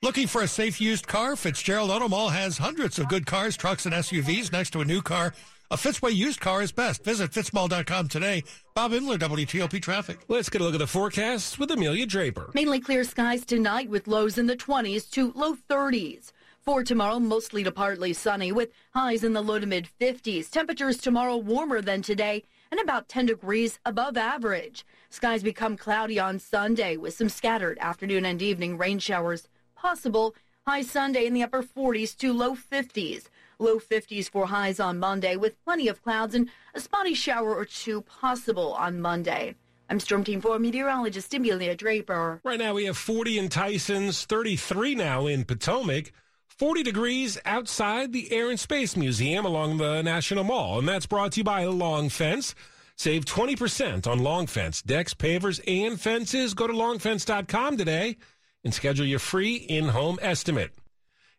Looking 0.07 0.27
for 0.27 0.41
a 0.41 0.47
safe 0.47 0.79
used 0.79 1.05
car? 1.05 1.35
Fitzgerald 1.35 1.91
Auto 1.91 2.07
Mall 2.07 2.29
has 2.29 2.57
hundreds 2.57 2.97
of 2.97 3.09
good 3.09 3.25
cars, 3.25 3.57
trucks, 3.57 3.85
and 3.85 3.93
SUVs 3.93 4.53
next 4.53 4.69
to 4.69 4.79
a 4.79 4.85
new 4.85 5.01
car. 5.01 5.33
A 5.69 5.75
Fitzway 5.75 6.15
used 6.15 6.39
car 6.39 6.61
is 6.61 6.71
best. 6.71 7.03
Visit 7.03 7.31
fitzmall.com 7.31 8.07
today. 8.07 8.45
Bob 8.73 8.93
Imler, 8.93 9.17
WTOP 9.17 9.81
Traffic. 9.81 10.19
Let's 10.29 10.47
get 10.49 10.61
a 10.61 10.63
look 10.63 10.75
at 10.75 10.79
the 10.79 10.87
forecast 10.87 11.59
with 11.59 11.71
Amelia 11.71 12.05
Draper. 12.05 12.51
Mainly 12.53 12.79
clear 12.79 13.03
skies 13.03 13.43
tonight 13.43 13.89
with 13.89 14.07
lows 14.07 14.37
in 14.37 14.47
the 14.47 14.55
20s 14.55 15.11
to 15.11 15.33
low 15.35 15.57
30s. 15.69 16.31
For 16.61 16.85
tomorrow, 16.85 17.19
mostly 17.19 17.65
to 17.65 17.71
partly 17.73 18.13
sunny 18.13 18.53
with 18.53 18.69
highs 18.93 19.25
in 19.25 19.33
the 19.33 19.43
low 19.43 19.59
to 19.59 19.65
mid 19.65 19.89
50s. 19.99 20.49
Temperatures 20.49 20.99
tomorrow 20.99 21.35
warmer 21.35 21.81
than 21.81 22.01
today 22.01 22.45
and 22.71 22.79
about 22.79 23.09
10 23.09 23.25
degrees 23.25 23.77
above 23.85 24.15
average. 24.15 24.85
Skies 25.09 25.43
become 25.43 25.75
cloudy 25.75 26.17
on 26.17 26.39
Sunday 26.39 26.95
with 26.95 27.13
some 27.13 27.27
scattered 27.27 27.77
afternoon 27.79 28.23
and 28.23 28.41
evening 28.41 28.77
rain 28.77 28.99
showers 28.99 29.49
possible. 29.77 30.35
High 30.65 30.81
Sunday 30.81 31.25
in 31.25 31.33
the 31.33 31.43
upper 31.43 31.63
40s 31.63 32.17
to 32.17 32.33
low 32.33 32.55
50s. 32.55 33.29
Low 33.59 33.79
50s 33.79 34.29
for 34.29 34.47
highs 34.47 34.79
on 34.79 34.99
Monday 34.99 35.35
with 35.35 35.63
plenty 35.63 35.87
of 35.87 36.03
clouds 36.03 36.35
and 36.35 36.49
a 36.73 36.79
spotty 36.79 37.13
shower 37.13 37.55
or 37.55 37.63
two 37.63 38.01
possible 38.01 38.73
on 38.73 38.99
Monday. 38.99 39.55
I'm 39.89 39.99
Storm 40.01 40.25
Team 40.25 40.41
4 40.41 40.59
meteorologist 40.59 41.33
Amelia 41.33 41.75
Draper. 41.75 42.41
Right 42.43 42.59
now 42.59 42.73
we 42.73 42.85
have 42.85 42.97
40 42.97 43.39
in 43.39 43.49
Tyson's, 43.49 44.25
33 44.25 44.95
now 44.95 45.27
in 45.27 45.45
Potomac. 45.45 46.11
40 46.49 46.83
degrees 46.83 47.39
outside 47.45 48.11
the 48.11 48.31
Air 48.31 48.49
and 48.49 48.59
Space 48.59 48.97
Museum 48.97 49.45
along 49.45 49.77
the 49.77 50.01
National 50.01 50.43
Mall. 50.43 50.79
And 50.79 50.87
that's 50.87 51.05
brought 51.05 51.33
to 51.33 51.39
you 51.39 51.43
by 51.43 51.63
Long 51.65 52.09
Fence. 52.09 52.55
Save 52.95 53.25
20% 53.25 54.07
on 54.07 54.19
Long 54.19 54.47
Fence 54.47 54.81
decks, 54.81 55.13
pavers, 55.13 55.61
and 55.67 56.01
fences. 56.01 56.55
Go 56.55 56.67
to 56.67 56.73
longfence.com 56.73 57.77
today 57.77 58.17
and 58.63 58.73
schedule 58.73 59.05
your 59.05 59.19
free 59.19 59.55
in-home 59.55 60.19
estimate. 60.21 60.71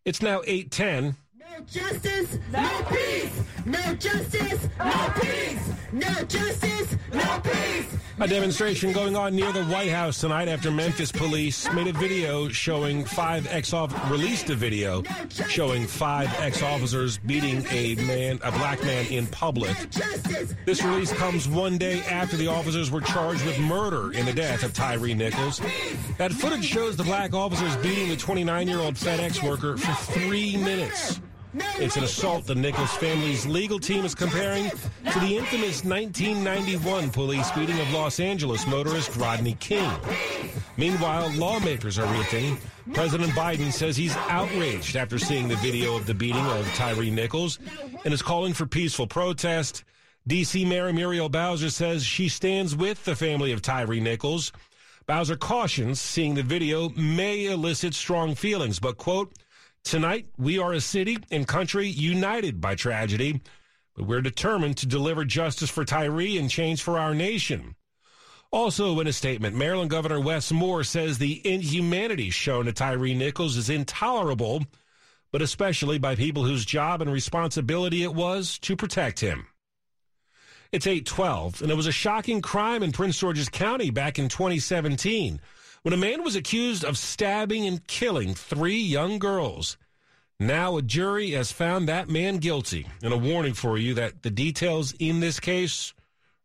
It's 0.05 0.23
now 0.23 0.43
810. 0.47 1.17
No 1.39 1.65
justice, 1.65 2.39
no 2.53 2.83
peace. 2.89 3.43
No 3.69 3.95
justice, 3.97 4.69
no 4.79 5.13
peace. 5.21 5.71
No 5.93 6.09
justice, 6.25 6.97
no 7.13 7.41
peace. 7.41 7.97
A 8.19 8.27
demonstration 8.27 8.93
going 8.95 9.15
on 9.15 9.37
near 9.37 9.53
the 9.53 9.63
White 9.65 9.91
House 9.91 10.23
tonight 10.23 10.49
after 10.49 10.71
Memphis 10.71 11.13
police 11.13 11.71
made 11.75 11.87
a 11.87 11.93
video 11.93 12.49
showing 12.49 13.05
five 13.05 13.47
ex 13.51 13.75
released 14.09 14.49
a 14.49 14.55
video 14.55 15.03
showing 15.49 15.87
five 15.87 16.35
ex 16.41 16.63
officers 16.63 17.19
beating 17.19 17.67
a 17.71 17.95
man, 17.97 18.41
a 18.43 18.51
black 18.53 18.83
man 18.85 19.05
in 19.09 19.27
public. 19.27 19.77
This 20.65 20.83
release 20.83 21.13
comes 21.13 21.47
one 21.47 21.77
day 21.77 22.01
after 22.05 22.39
the 22.39 22.47
officers 22.47 22.91
were 22.91 23.03
charged 23.03 23.45
with 23.45 23.59
murder 23.61 24.13
in 24.13 24.25
the 24.25 24.33
death 24.33 24.63
of 24.63 24.73
Tyre 24.73 25.15
Nichols. 25.15 25.61
That 26.17 26.33
footage 26.33 26.65
shows 26.65 26.97
the 26.97 27.05
black 27.05 27.35
officers 27.35 27.77
beating 27.77 28.09
the 28.09 28.17
29 28.17 28.67
year 28.67 28.79
old 28.79 28.95
FedEx 28.95 29.47
worker 29.47 29.77
for 29.77 30.13
three 30.13 30.57
minutes. 30.57 31.21
It's 31.55 31.97
an 31.97 32.05
assault 32.05 32.47
the 32.47 32.55
Nichols 32.55 32.93
family's 32.95 33.47
legal 33.47 33.79
team 33.79 34.05
is 34.05 34.15
comparing 34.15 34.71
to 34.71 35.19
the 35.21 35.37
infamous 35.37 35.85
1991 35.85 37.11
police 37.11 37.51
beating 37.53 37.79
of 37.81 37.91
Los 37.93 38.21
Angeles 38.21 38.67
motorist 38.67 39.17
Rodney 39.17 39.55
King. 39.55 39.91
Meanwhile, 40.77 41.31
lawmakers 41.37 41.99
are 41.99 42.13
reacting. 42.13 42.59
President 42.93 43.33
Biden 43.33 43.73
says 43.73 43.97
he's 43.97 44.17
outraged 44.29 44.97
after 44.97 45.19
seeing 45.19 45.49
the 45.49 45.57
video 45.57 45.97
of 45.97 46.07
the 46.07 46.15
beating 46.15 46.45
of 46.45 46.67
Tyre 46.75 47.11
Nichols 47.11 47.59
and 48.05 48.13
is 48.13 48.23
calling 48.23 48.53
for 48.53 48.67
peaceful 48.67 49.07
protest. 49.07 49.85
D.C. 50.27 50.65
Mayor 50.67 50.93
Muriel 50.93 51.31
Bowser 51.31 51.71
says 51.71 52.05
she 52.05 52.29
stands 52.29 52.77
with 52.77 53.05
the 53.05 53.17
family 53.17 53.53
of 53.53 53.63
Tyre 53.63 53.87
Nichols. 54.01 54.53
Bowser 55.07 55.37
cautions 55.37 55.99
seeing 55.99 56.35
the 56.35 56.43
video 56.43 56.91
may 56.91 57.47
elicit 57.47 57.95
strong 57.95 58.35
feelings, 58.35 58.79
but, 58.79 58.99
quote, 58.99 59.33
Tonight, 59.85 60.27
we 60.37 60.59
are 60.59 60.73
a 60.73 60.81
city 60.81 61.19
and 61.31 61.49
country 61.49 61.89
united 61.89 62.61
by 62.61 62.75
tragedy, 62.75 63.41
but 63.95 64.07
we're 64.07 64.21
determined 64.21 64.77
to 64.79 64.87
deliver 64.87 65.25
justice 65.25 65.71
for 65.71 65.85
Tyre 65.85 66.39
and 66.39 66.51
change 66.51 66.83
for 66.83 66.99
our 66.99 67.15
nation. 67.15 67.75
Also, 68.51 68.99
in 69.01 69.07
a 69.07 69.13
statement, 69.13 69.57
Maryland 69.57 69.91
Governor 69.91 70.21
Wes 70.21 70.51
Moore 70.53 70.85
says 70.85 71.19
the 71.19 71.41
inhumanity 71.47 72.31
shown 72.31 72.65
to 72.65 72.73
Tyre 72.73 73.15
Nichols 73.15 73.57
is 73.57 73.69
intolerable, 73.69 74.65
but 75.31 75.43
especially 75.43 75.99
by 75.99 76.15
people 76.15 76.45
whose 76.45 76.65
job 76.65 77.03
and 77.03 77.13
responsibility 77.13 78.03
it 78.03 78.15
was 78.15 78.59
to 78.61 78.77
protect 78.77 79.21
him. 79.21 79.47
It's 80.73 80.87
812, 80.87 81.63
and 81.63 81.71
it 81.71 81.77
was 81.77 81.87
a 81.87 81.93
shocking 81.93 82.43
crime 82.43 82.83
in 82.83 82.93
Prince 82.93 83.19
George's 83.19 83.49
County 83.49 83.91
back 83.91 84.19
in 84.19 84.29
2017 84.29 85.41
when 85.83 85.95
a 85.95 85.99
man 85.99 86.23
was 86.23 86.37
accused 86.37 86.85
of 86.85 86.99
stabbing 86.99 87.67
and 87.67 87.87
killing 87.87 88.35
three 88.35 88.79
young 88.79 89.19
girls. 89.19 89.77
Now 90.41 90.77
a 90.77 90.83
jury 90.83 91.33
has 91.33 91.51
found 91.51 91.89
that 91.89 92.09
man 92.09 92.37
guilty. 92.37 92.87
And 93.03 93.13
a 93.13 93.19
warning 93.19 93.55
for 93.55 93.77
you 93.77 93.95
that 93.95 94.23
the 94.23 94.31
details 94.31 94.95
in 94.99 95.21
this 95.21 95.41
case 95.41 95.93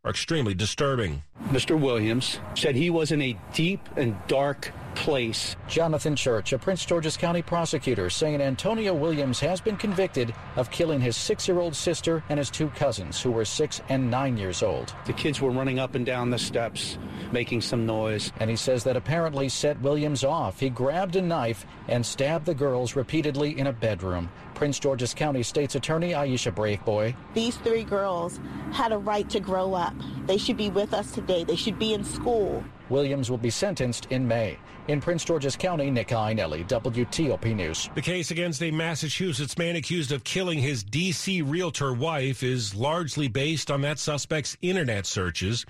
are 0.04 0.10
extremely 0.10 0.54
disturbing. 0.54 1.22
Mr. 1.48 1.78
Williams 1.78 2.40
said 2.54 2.74
he 2.74 2.90
was 2.90 3.12
in 3.12 3.22
a 3.22 3.38
deep 3.52 3.80
and 3.96 4.16
dark 4.26 4.72
place. 4.94 5.56
Jonathan 5.68 6.16
Church, 6.16 6.52
a 6.52 6.58
Prince 6.58 6.84
George's 6.84 7.16
County 7.16 7.42
prosecutor, 7.42 8.10
saying 8.10 8.40
Antonio 8.40 8.94
Williams 8.94 9.40
has 9.40 9.60
been 9.60 9.76
convicted 9.76 10.34
of 10.56 10.70
killing 10.70 11.00
his 11.00 11.16
six 11.16 11.46
year 11.48 11.58
old 11.58 11.74
sister 11.74 12.22
and 12.28 12.38
his 12.38 12.50
two 12.50 12.68
cousins, 12.70 13.20
who 13.20 13.30
were 13.30 13.44
six 13.44 13.80
and 13.88 14.10
nine 14.10 14.36
years 14.36 14.62
old. 14.62 14.94
The 15.06 15.12
kids 15.12 15.40
were 15.40 15.50
running 15.50 15.78
up 15.78 15.94
and 15.94 16.06
down 16.06 16.30
the 16.30 16.38
steps, 16.38 16.98
making 17.32 17.60
some 17.60 17.86
noise. 17.86 18.32
And 18.40 18.48
he 18.48 18.56
says 18.56 18.84
that 18.84 18.96
apparently 18.96 19.48
set 19.48 19.80
Williams 19.80 20.24
off. 20.24 20.60
He 20.60 20.70
grabbed 20.70 21.16
a 21.16 21.22
knife 21.22 21.66
and 21.88 22.04
stabbed 22.04 22.46
the 22.46 22.54
girls 22.54 22.96
repeatedly 22.96 23.58
in 23.58 23.66
a 23.66 23.72
bedroom. 23.72 24.30
Prince 24.54 24.78
George's 24.78 25.14
County 25.14 25.42
State's 25.42 25.74
Attorney 25.74 26.12
Aisha 26.12 26.54
Braveboy. 26.54 27.14
These 27.34 27.56
three 27.56 27.84
girls 27.84 28.40
had 28.72 28.92
a 28.92 28.98
right 28.98 29.28
to 29.30 29.40
grow 29.40 29.74
up. 29.74 29.94
They 30.26 30.38
should 30.38 30.56
be 30.56 30.70
with 30.70 30.94
us 30.94 31.10
today. 31.10 31.44
They 31.44 31.56
should 31.56 31.78
be 31.78 31.92
in 31.92 32.04
school. 32.04 32.64
Williams 32.90 33.30
will 33.30 33.38
be 33.38 33.50
sentenced 33.50 34.06
in 34.10 34.26
May. 34.26 34.58
In 34.88 35.00
Prince 35.00 35.24
George's 35.24 35.56
County, 35.56 35.90
Nick 35.90 36.08
Iannelli, 36.08 36.66
WTOP 36.68 37.54
News. 37.54 37.88
The 37.94 38.02
case 38.02 38.30
against 38.30 38.62
a 38.62 38.70
Massachusetts 38.70 39.56
man 39.56 39.76
accused 39.76 40.12
of 40.12 40.24
killing 40.24 40.58
his 40.58 40.84
D.C. 40.84 41.42
realtor 41.42 41.94
wife 41.94 42.42
is 42.42 42.74
largely 42.74 43.28
based 43.28 43.70
on 43.70 43.80
that 43.80 43.98
suspect's 43.98 44.56
internet 44.60 45.06
searches. 45.06 45.64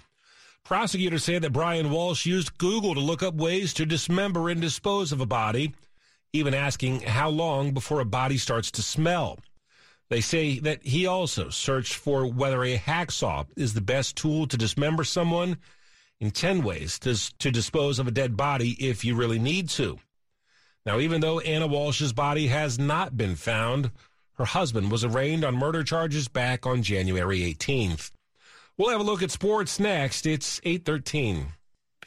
Prosecutors 0.65 1.23
say 1.23 1.39
that 1.39 1.53
Brian 1.53 1.91
Walshe 1.91 2.27
used 2.27 2.59
Google 2.59 2.95
to 2.95 3.01
look 3.01 3.23
up 3.23 3.35
ways 3.35 3.75
to 3.75 3.87
dismember 3.87 4.49
and 4.49 4.61
dispose 4.61 5.13
of 5.13 5.21
a 5.21 5.27
body, 5.27 5.75
even 6.33 6.55
asking 6.55 7.03
how 7.03 7.29
long 7.29 7.73
before 7.73 8.01
a 8.01 8.05
body 8.05 8.39
starts 8.39 8.71
to 8.73 8.83
smell. 8.83 9.39
They 10.11 10.21
say 10.21 10.59
that 10.61 10.83
he 10.83 11.07
also 11.07 11.51
searched 11.51 11.95
for 11.95 12.27
whether 12.27 12.63
a 12.65 12.79
hacksaw 12.79 13.47
is 13.57 13.75
the 13.75 13.81
best 13.81 14.17
tool 14.17 14.47
to 14.47 14.57
dismember 14.57 15.05
someone 15.05 15.59
in 16.25 16.31
10 16.31 16.63
ways 16.63 16.99
to, 17.01 17.15
to 17.39 17.51
dispose 17.51 17.99
of 17.99 18.09
a 18.09 18.11
dead 18.11 18.37
body 18.37 18.77
if 18.81 19.05
you 19.05 19.15
really 19.15 19.39
need 19.39 19.69
to. 19.69 19.99
Now, 20.87 20.99
even 20.99 21.21
though 21.21 21.41
Ana 21.41 21.69
Walshe's 21.69 22.13
body 22.13 22.47
has 22.47 22.79
not 22.79 23.17
been 23.17 23.37
found, 23.37 23.91
her 24.35 24.47
husband 24.47 24.91
was 24.91 25.05
arraigned 25.05 25.45
on 25.45 25.55
murder 25.55 25.85
charges 25.85 26.29
back 26.29 26.67
on 26.67 26.83
January 26.83 27.41
18th. 27.41 28.11
We'll 28.77 28.91
have 28.91 29.01
a 29.01 29.05
look 29.05 29.23
at 29.23 29.31
sports 29.31 29.79
next. 29.79 30.27
It's 30.27 30.61
813. 30.65 31.49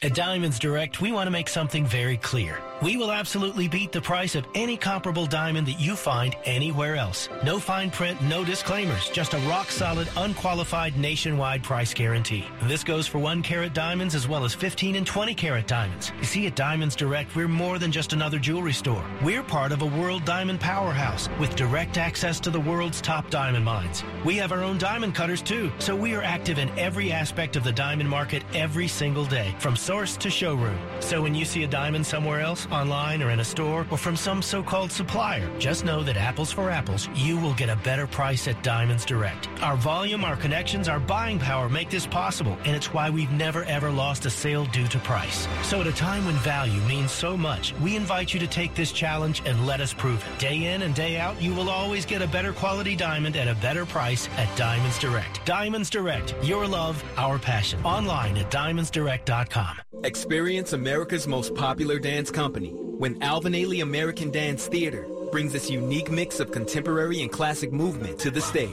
At 0.00 0.14
Diamonds 0.14 0.60
Direct, 0.60 1.00
we 1.00 1.10
want 1.10 1.26
to 1.26 1.32
make 1.32 1.48
something 1.48 1.84
very 1.84 2.18
clear. 2.18 2.60
We 2.80 2.96
will 2.96 3.10
absolutely 3.10 3.66
beat 3.66 3.90
the 3.90 4.00
price 4.00 4.36
of 4.36 4.46
any 4.54 4.76
comparable 4.76 5.26
diamond 5.26 5.66
that 5.66 5.80
you 5.80 5.96
find 5.96 6.36
anywhere 6.44 6.94
else. 6.94 7.28
No 7.42 7.58
fine 7.58 7.90
print, 7.90 8.22
no 8.22 8.44
disclaimers, 8.44 9.10
just 9.10 9.34
a 9.34 9.38
rock 9.38 9.72
solid, 9.72 10.08
unqualified 10.16 10.96
nationwide 10.96 11.64
price 11.64 11.92
guarantee. 11.92 12.46
This 12.62 12.84
goes 12.84 13.08
for 13.08 13.18
1 13.18 13.42
carat 13.42 13.74
diamonds 13.74 14.14
as 14.14 14.28
well 14.28 14.44
as 14.44 14.54
15 14.54 14.94
and 14.94 15.04
20 15.04 15.34
carat 15.34 15.66
diamonds. 15.66 16.12
You 16.20 16.24
see, 16.26 16.46
at 16.46 16.54
Diamonds 16.54 16.94
Direct, 16.94 17.34
we're 17.34 17.48
more 17.48 17.80
than 17.80 17.90
just 17.90 18.12
another 18.12 18.38
jewelry 18.38 18.72
store. 18.72 19.04
We're 19.24 19.42
part 19.42 19.72
of 19.72 19.82
a 19.82 19.86
world 19.86 20.24
diamond 20.24 20.60
powerhouse 20.60 21.28
with 21.40 21.56
direct 21.56 21.98
access 21.98 22.38
to 22.40 22.50
the 22.50 22.60
world's 22.60 23.00
top 23.00 23.28
diamond 23.30 23.64
mines. 23.64 24.04
We 24.24 24.36
have 24.36 24.52
our 24.52 24.62
own 24.62 24.78
diamond 24.78 25.16
cutters 25.16 25.42
too, 25.42 25.72
so 25.80 25.96
we 25.96 26.14
are 26.14 26.22
active 26.22 26.58
in 26.58 26.70
every 26.78 27.10
aspect 27.10 27.56
of 27.56 27.64
the 27.64 27.72
diamond 27.72 28.08
market 28.08 28.44
every 28.54 28.86
single 28.86 29.24
day, 29.24 29.52
from 29.58 29.74
source 29.88 30.18
to 30.18 30.28
showroom. 30.28 30.78
So 31.00 31.22
when 31.22 31.34
you 31.34 31.46
see 31.46 31.62
a 31.62 31.66
diamond 31.66 32.04
somewhere 32.04 32.42
else, 32.42 32.66
online 32.70 33.22
or 33.22 33.30
in 33.30 33.40
a 33.40 33.44
store, 33.44 33.86
or 33.90 33.96
from 33.96 34.16
some 34.16 34.42
so-called 34.42 34.92
supplier, 34.92 35.48
just 35.58 35.82
know 35.82 36.02
that 36.02 36.18
apples 36.18 36.52
for 36.52 36.68
apples, 36.68 37.08
you 37.14 37.38
will 37.38 37.54
get 37.54 37.70
a 37.70 37.76
better 37.76 38.06
price 38.06 38.46
at 38.48 38.62
Diamonds 38.62 39.06
Direct. 39.06 39.48
Our 39.62 39.76
volume, 39.76 40.26
our 40.26 40.36
connections, 40.36 40.88
our 40.88 41.00
buying 41.00 41.38
power 41.38 41.70
make 41.70 41.88
this 41.88 42.06
possible, 42.06 42.58
and 42.66 42.76
it's 42.76 42.92
why 42.92 43.08
we've 43.08 43.30
never 43.30 43.64
ever 43.64 43.90
lost 43.90 44.26
a 44.26 44.30
sale 44.30 44.66
due 44.66 44.86
to 44.88 44.98
price. 44.98 45.48
So 45.62 45.80
at 45.80 45.86
a 45.86 45.92
time 45.92 46.26
when 46.26 46.34
value 46.34 46.82
means 46.82 47.10
so 47.10 47.34
much, 47.34 47.72
we 47.80 47.96
invite 47.96 48.34
you 48.34 48.40
to 48.40 48.46
take 48.46 48.74
this 48.74 48.92
challenge 48.92 49.40
and 49.46 49.66
let 49.66 49.80
us 49.80 49.94
prove 49.94 50.22
it. 50.22 50.38
Day 50.38 50.64
in 50.66 50.82
and 50.82 50.94
day 50.94 51.16
out, 51.16 51.40
you 51.40 51.54
will 51.54 51.70
always 51.70 52.04
get 52.04 52.20
a 52.20 52.26
better 52.26 52.52
quality 52.52 52.94
diamond 52.94 53.36
at 53.36 53.48
a 53.48 53.54
better 53.54 53.86
price 53.86 54.28
at 54.36 54.54
Diamonds 54.54 54.98
Direct. 54.98 55.42
Diamonds 55.46 55.88
Direct, 55.88 56.34
your 56.42 56.66
love, 56.66 57.02
our 57.16 57.38
passion. 57.38 57.82
Online 57.86 58.36
at 58.36 58.50
diamondsdirect.com. 58.50 59.77
Experience 60.04 60.74
America's 60.74 61.26
most 61.26 61.56
popular 61.56 61.98
dance 61.98 62.30
company 62.30 62.70
when 62.70 63.20
Alvin 63.20 63.52
Ailey 63.52 63.82
American 63.82 64.30
Dance 64.30 64.68
Theater 64.68 65.08
brings 65.32 65.52
this 65.52 65.68
unique 65.68 66.08
mix 66.08 66.38
of 66.38 66.52
contemporary 66.52 67.20
and 67.20 67.32
classic 67.32 67.72
movement 67.72 68.16
to 68.20 68.30
the 68.30 68.40
stage. 68.40 68.70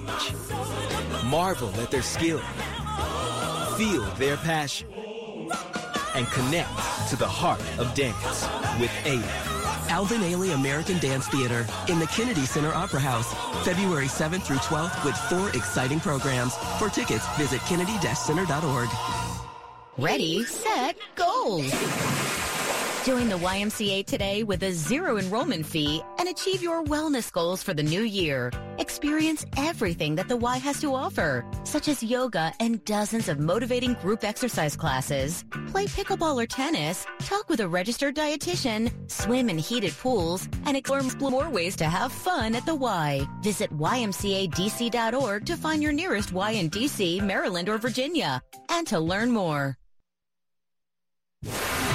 Marvel 1.26 1.70
at 1.82 1.90
their 1.90 2.04
skill, 2.04 2.38
feel 3.76 4.04
their 4.18 4.38
passion, 4.38 4.88
and 6.14 6.28
connect 6.28 6.70
to 7.10 7.16
the 7.16 7.28
heart 7.28 7.62
of 7.80 7.94
dance 7.96 8.48
with 8.80 8.92
Ailey. 9.06 9.56
Alvin 9.90 10.22
Ailey 10.22 10.54
American 10.54 11.00
Dance 11.00 11.28
Theater 11.28 11.66
in 11.90 11.98
the 11.98 12.08
Kennedy 12.08 12.46
Center 12.46 12.72
Opera 12.72 13.00
House, 13.00 13.34
February 13.66 14.08
7th 14.08 14.44
through 14.44 14.58
12th 14.58 15.04
with 15.04 15.18
four 15.18 15.50
exciting 15.50 16.00
programs. 16.00 16.56
For 16.78 16.90
tickets, 16.90 17.26
visit 17.38 17.62
kennedy-center.org. 17.62 18.90
Ready, 19.98 20.44
set, 20.44 20.98
goals. 21.16 21.72
Join 23.06 23.30
the 23.30 23.38
YMCA 23.38 24.06
today 24.06 24.44
with 24.44 24.62
a 24.64 24.74
zero 24.74 25.18
enrollment 25.18 25.66
fee 25.66 26.02
and 26.20 26.28
achieve 26.28 26.62
your 26.62 26.84
wellness 26.84 27.32
goals 27.32 27.64
for 27.64 27.74
the 27.74 27.82
new 27.82 28.02
year. 28.02 28.52
Experience 28.78 29.46
everything 29.56 30.16
that 30.16 30.28
the 30.28 30.36
Y 30.36 30.58
has 30.58 30.82
to 30.82 30.94
offer, 30.94 31.46
such 31.64 31.88
as 31.88 32.04
yoga 32.04 32.52
and 32.60 32.84
dozens 32.84 33.30
of 33.30 33.40
motivating 33.40 33.94
group 33.94 34.26
exercise 34.26 34.76
classes. 34.76 35.46
Play 35.68 35.86
pickleball 35.86 36.44
or 36.44 36.46
tennis, 36.46 37.06
talk 37.20 37.48
with 37.48 37.62
a 37.62 37.68
registered 37.68 38.18
dietitian, 38.18 38.92
swim 39.10 39.50
in 39.50 39.58
heated 39.58 39.94
pools, 39.94 40.50
and 40.66 40.76
explore 40.76 41.32
more 41.32 41.50
ways 41.50 41.78
to 41.78 41.86
have 41.86 42.12
fun 42.12 42.54
at 42.54 42.66
the 42.66 42.76
Y. 42.76 43.26
Visit 43.42 43.72
ymcadc.org 43.72 45.46
to 45.46 45.56
find 45.56 45.82
your 45.82 45.94
nearest 45.94 46.34
Y 46.34 46.52
in 46.52 46.70
DC, 46.70 47.22
Maryland, 47.22 47.70
or 47.70 47.78
Virginia, 47.78 48.42
and 48.68 48.86
to 48.88 49.00
learn 49.00 49.32
more 49.32 49.78
you 51.46 51.95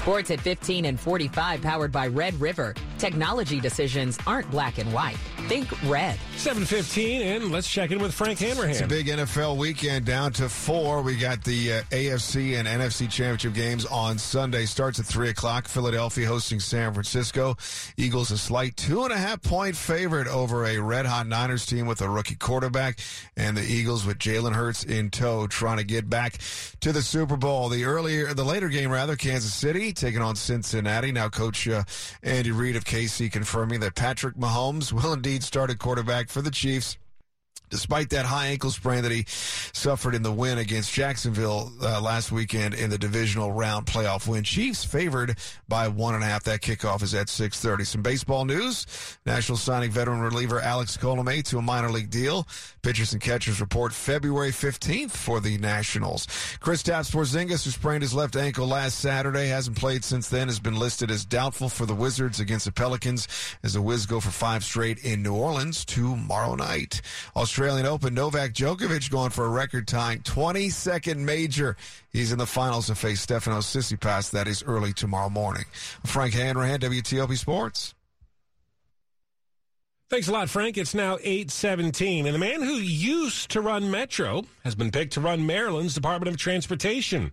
Sports 0.00 0.30
at 0.30 0.40
15 0.40 0.86
and 0.86 0.98
45 0.98 1.60
powered 1.60 1.92
by 1.92 2.06
Red 2.06 2.32
River. 2.40 2.74
Technology 2.96 3.60
decisions 3.60 4.18
aren't 4.26 4.50
black 4.50 4.78
and 4.78 4.90
white. 4.94 5.18
Think 5.46 5.70
red. 5.90 6.18
715, 6.36 7.20
and 7.20 7.52
let's 7.52 7.68
check 7.68 7.90
in 7.90 7.98
with 7.98 8.14
Frank 8.14 8.38
Hanrahan. 8.38 8.70
It's 8.70 8.80
a 8.80 8.86
big 8.86 9.08
NFL 9.08 9.58
weekend 9.58 10.06
down 10.06 10.32
to 10.34 10.48
four. 10.48 11.02
We 11.02 11.16
got 11.16 11.44
the 11.44 11.74
uh, 11.74 11.82
AFC 11.90 12.58
and 12.58 12.66
NFC 12.66 13.10
championship 13.10 13.52
games 13.52 13.84
on 13.84 14.16
Sunday. 14.16 14.64
Starts 14.64 14.98
at 15.00 15.04
3 15.04 15.28
o'clock. 15.28 15.68
Philadelphia 15.68 16.26
hosting 16.26 16.60
San 16.60 16.94
Francisco. 16.94 17.58
Eagles 17.98 18.30
a 18.30 18.38
slight 18.38 18.78
two 18.78 19.04
and 19.04 19.12
a 19.12 19.18
half 19.18 19.42
point 19.42 19.76
favorite 19.76 20.28
over 20.28 20.64
a 20.64 20.78
red 20.78 21.04
hot 21.04 21.26
Niners 21.26 21.66
team 21.66 21.86
with 21.86 22.00
a 22.00 22.08
rookie 22.08 22.36
quarterback. 22.36 23.00
And 23.36 23.54
the 23.54 23.62
Eagles 23.62 24.06
with 24.06 24.18
Jalen 24.18 24.54
Hurts 24.54 24.82
in 24.82 25.10
tow 25.10 25.46
trying 25.46 25.76
to 25.76 25.84
get 25.84 26.08
back 26.08 26.38
to 26.80 26.90
the 26.90 27.02
Super 27.02 27.36
Bowl. 27.36 27.68
The 27.68 27.84
earlier, 27.84 28.32
the 28.32 28.44
later 28.44 28.70
game 28.70 28.90
rather, 28.90 29.14
Kansas 29.16 29.52
City 29.52 29.89
taking 29.92 30.22
on 30.22 30.36
Cincinnati. 30.36 31.12
Now 31.12 31.28
Coach 31.28 31.68
uh, 31.68 31.84
Andy 32.22 32.50
Reid 32.50 32.76
of 32.76 32.84
KC 32.84 33.30
confirming 33.30 33.80
that 33.80 33.94
Patrick 33.94 34.36
Mahomes 34.36 34.92
will 34.92 35.12
indeed 35.12 35.42
start 35.42 35.70
at 35.70 35.78
quarterback 35.78 36.28
for 36.28 36.42
the 36.42 36.50
Chiefs 36.50 36.96
despite 37.70 38.10
that 38.10 38.26
high 38.26 38.48
ankle 38.48 38.70
sprain 38.70 39.02
that 39.02 39.12
he 39.12 39.24
suffered 39.28 40.14
in 40.14 40.22
the 40.22 40.32
win 40.32 40.58
against 40.58 40.92
Jacksonville 40.92 41.72
uh, 41.82 42.00
last 42.00 42.32
weekend 42.32 42.74
in 42.74 42.90
the 42.90 42.98
divisional 42.98 43.52
round 43.52 43.86
playoff 43.86 44.26
win. 44.26 44.44
Chiefs 44.44 44.84
favored 44.84 45.38
by 45.68 45.88
one 45.88 46.14
and 46.14 46.24
a 46.24 46.26
half. 46.26 46.42
That 46.44 46.60
kickoff 46.60 47.02
is 47.02 47.14
at 47.14 47.28
6:30. 47.28 47.86
Some 47.86 48.02
baseball 48.02 48.44
news: 48.44 48.86
National 49.24 49.56
signing 49.56 49.90
veteran 49.90 50.20
reliever 50.20 50.60
Alex 50.60 50.96
Colomé 50.96 51.42
to 51.44 51.58
a 51.58 51.62
minor 51.62 51.90
league 51.90 52.10
deal. 52.10 52.46
Pitchers 52.82 53.12
and 53.12 53.22
catchers 53.22 53.60
report 53.60 53.92
February 53.92 54.50
15th 54.50 55.12
for 55.12 55.40
the 55.40 55.56
Nationals. 55.58 56.26
Kristaps 56.60 57.10
Porzingis, 57.12 57.64
who 57.64 57.70
sprained 57.70 58.02
his 58.02 58.14
left 58.14 58.36
ankle 58.36 58.66
last 58.66 58.98
Saturday, 58.98 59.48
hasn't 59.48 59.76
played 59.76 60.04
since 60.04 60.28
then. 60.28 60.48
Has 60.48 60.58
been 60.58 60.76
listed 60.76 61.10
as 61.10 61.24
doubtful 61.24 61.68
for 61.68 61.86
the 61.86 61.94
Wizards 61.94 62.40
against 62.40 62.64
the 62.64 62.72
Pelicans 62.72 63.28
as 63.62 63.74
the 63.74 63.82
Wiz 63.82 64.06
go 64.06 64.18
for 64.18 64.30
five 64.30 64.64
straight 64.64 64.98
in 65.04 65.22
New 65.22 65.34
Orleans 65.34 65.84
tomorrow 65.84 66.54
night. 66.56 67.00
Australia 67.36 67.59
Australian 67.60 67.84
Open, 67.84 68.14
Novak 68.14 68.54
Djokovic 68.54 69.10
going 69.10 69.28
for 69.28 69.44
a 69.44 69.48
record 69.50 69.86
tying 69.86 70.20
22nd 70.20 71.18
major. 71.18 71.76
He's 72.10 72.32
in 72.32 72.38
the 72.38 72.46
finals 72.46 72.86
to 72.86 72.94
face 72.94 73.26
Stefanos 73.26 73.68
Tsitsipas. 73.68 74.30
That 74.30 74.48
is 74.48 74.62
early 74.62 74.94
tomorrow 74.94 75.28
morning. 75.28 75.66
Frank 76.06 76.32
Hanrahan, 76.32 76.80
WTOP 76.80 77.36
Sports. 77.36 77.94
Thanks 80.08 80.26
a 80.26 80.32
lot, 80.32 80.48
Frank. 80.48 80.78
It's 80.78 80.94
now 80.94 81.18
817. 81.20 82.24
And 82.24 82.34
the 82.34 82.38
man 82.38 82.62
who 82.62 82.76
used 82.76 83.50
to 83.50 83.60
run 83.60 83.90
Metro 83.90 84.46
has 84.64 84.74
been 84.74 84.90
picked 84.90 85.12
to 85.12 85.20
run 85.20 85.44
Maryland's 85.44 85.94
Department 85.94 86.30
of 86.30 86.38
Transportation. 86.38 87.30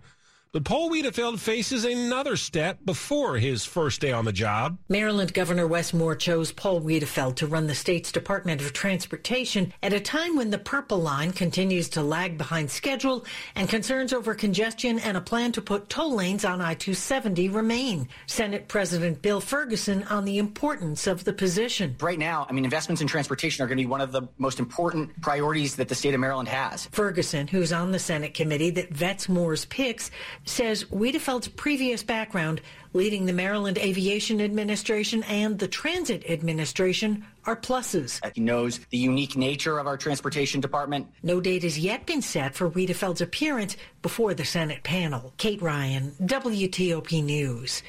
But 0.53 0.63
Paul 0.63 0.89
Wiedefeld 0.89 1.39
faces 1.39 1.83
another 1.83 2.38
step 2.38 2.79
before 2.86 3.38
his 3.38 3.65
first 3.65 4.01
day 4.01 4.12
on 4.12 4.25
the 4.25 4.31
job. 4.31 4.77
Maryland 4.88 5.33
Governor 5.33 5.67
Wes 5.67 5.93
Moore 5.93 6.15
chose 6.15 6.51
Paul 6.51 6.81
Wiedefeld 6.81 7.36
to 7.36 7.47
run 7.47 7.67
the 7.67 7.75
state's 7.75 8.12
Department 8.12 8.62
of 8.62 8.71
Transportation 8.73 9.73
at 9.83 9.93
a 9.93 9.99
time 9.99 10.36
when 10.38 10.49
the 10.49 10.57
Purple 10.57 10.99
Line 10.99 11.33
continues 11.33 11.89
to 11.89 12.01
lag 12.01 12.38
behind 12.38 12.71
schedule 12.71 13.25
and 13.55 13.67
concerns 13.67 14.13
over 14.13 14.33
congestion 14.33 14.99
and 14.99 15.17
a 15.17 15.21
plan 15.21 15.51
to 15.51 15.62
put 15.62 15.89
toll 15.89 16.15
lanes 16.15 16.45
on 16.45 16.62
I-270 16.62 17.53
remain. 17.53 18.07
Senate 18.25 18.67
President 18.67 19.21
Bill 19.21 19.41
Ferguson 19.41 20.03
on 20.03 20.25
the 20.25 20.38
importance 20.38 21.07
of 21.07 21.25
the 21.25 21.33
position. 21.33 21.95
Right 21.99 22.19
now, 22.19 22.47
I 22.49 22.53
mean, 22.53 22.63
investments 22.63 23.01
in 23.01 23.07
transportation 23.07 23.63
are 23.63 23.67
going 23.67 23.77
to 23.77 23.83
be 23.83 23.88
one 23.88 24.01
of 24.01 24.12
the 24.12 24.23
most 24.38 24.60
important 24.60 25.21
priorities 25.21 25.75
that 25.75 25.89
the 25.89 25.95
state 25.95 26.13
of 26.13 26.19
Maryland 26.19 26.47
has. 26.47 26.86
Ferguson, 26.88 27.47
who's 27.47 27.73
on 27.73 27.91
the 27.91 27.99
Senate 27.99 28.33
committee 28.33 28.69
that 28.71 28.93
vets 28.93 29.27
Moore's 29.27 29.65
picks, 29.65 30.10
says 30.47 30.86
Wiedefeld's 30.86 31.47
previous 31.47 32.03
background 32.03 32.62
leading 32.93 33.25
the 33.25 33.33
Maryland 33.33 33.77
Aviation 33.77 34.41
Administration 34.41 35.23
and 35.23 35.60
the 35.60 35.67
Transit 35.67 36.29
Administration 36.29 37.25
are 37.45 37.55
pluses. 37.55 38.19
Uh, 38.23 38.31
he 38.33 38.41
knows 38.41 38.79
the 38.89 38.97
unique 38.97 39.38
nature 39.38 39.77
of 39.77 39.88
our 39.88 39.97
transportation 39.97 40.60
department. 40.60 41.07
No 41.23 41.39
date 41.39 41.63
has 41.63 41.77
yet 41.77 42.05
been 42.05 42.21
set 42.21 42.55
for 42.55 42.69
Wiedefeld's 42.69 43.21
appearance 43.21 43.77
before 44.01 44.33
the 44.33 44.45
Senate 44.45 44.83
panel. 44.83 45.33
Kate 45.38 45.62
Ryan, 45.62 46.12
WTOP 46.21 47.23
News. 47.23 47.83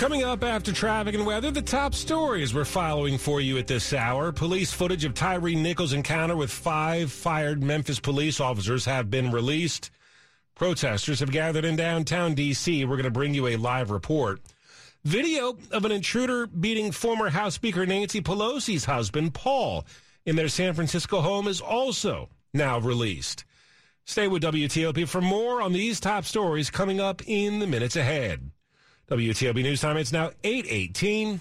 Coming 0.00 0.24
up 0.24 0.42
after 0.42 0.72
traffic 0.72 1.14
and 1.14 1.26
weather, 1.26 1.50
the 1.50 1.60
top 1.60 1.94
stories 1.94 2.54
we're 2.54 2.64
following 2.64 3.18
for 3.18 3.38
you 3.38 3.58
at 3.58 3.66
this 3.66 3.92
hour. 3.92 4.32
Police 4.32 4.72
footage 4.72 5.04
of 5.04 5.12
Tyre 5.12 5.50
Nichols' 5.50 5.92
encounter 5.92 6.36
with 6.36 6.50
five 6.50 7.12
fired 7.12 7.62
Memphis 7.62 8.00
police 8.00 8.40
officers 8.40 8.86
have 8.86 9.10
been 9.10 9.30
released. 9.30 9.90
Protesters 10.54 11.20
have 11.20 11.30
gathered 11.30 11.66
in 11.66 11.76
downtown 11.76 12.32
D.C. 12.32 12.86
We're 12.86 12.96
going 12.96 13.04
to 13.04 13.10
bring 13.10 13.34
you 13.34 13.48
a 13.48 13.56
live 13.56 13.90
report. 13.90 14.40
Video 15.04 15.58
of 15.70 15.84
an 15.84 15.92
intruder 15.92 16.46
beating 16.46 16.92
former 16.92 17.28
House 17.28 17.56
Speaker 17.56 17.84
Nancy 17.84 18.22
Pelosi's 18.22 18.86
husband, 18.86 19.34
Paul, 19.34 19.84
in 20.24 20.34
their 20.34 20.48
San 20.48 20.72
Francisco 20.72 21.20
home 21.20 21.46
is 21.46 21.60
also 21.60 22.30
now 22.54 22.78
released. 22.78 23.44
Stay 24.06 24.28
with 24.28 24.44
WTOP 24.44 25.06
for 25.06 25.20
more 25.20 25.60
on 25.60 25.74
these 25.74 26.00
top 26.00 26.24
stories 26.24 26.70
coming 26.70 27.00
up 27.00 27.20
in 27.28 27.58
the 27.58 27.66
minutes 27.66 27.96
ahead. 27.96 28.50
WTOP 29.10 29.62
News 29.62 29.80
Time. 29.80 29.96
It's 29.96 30.12
now 30.12 30.30
818. 30.44 31.40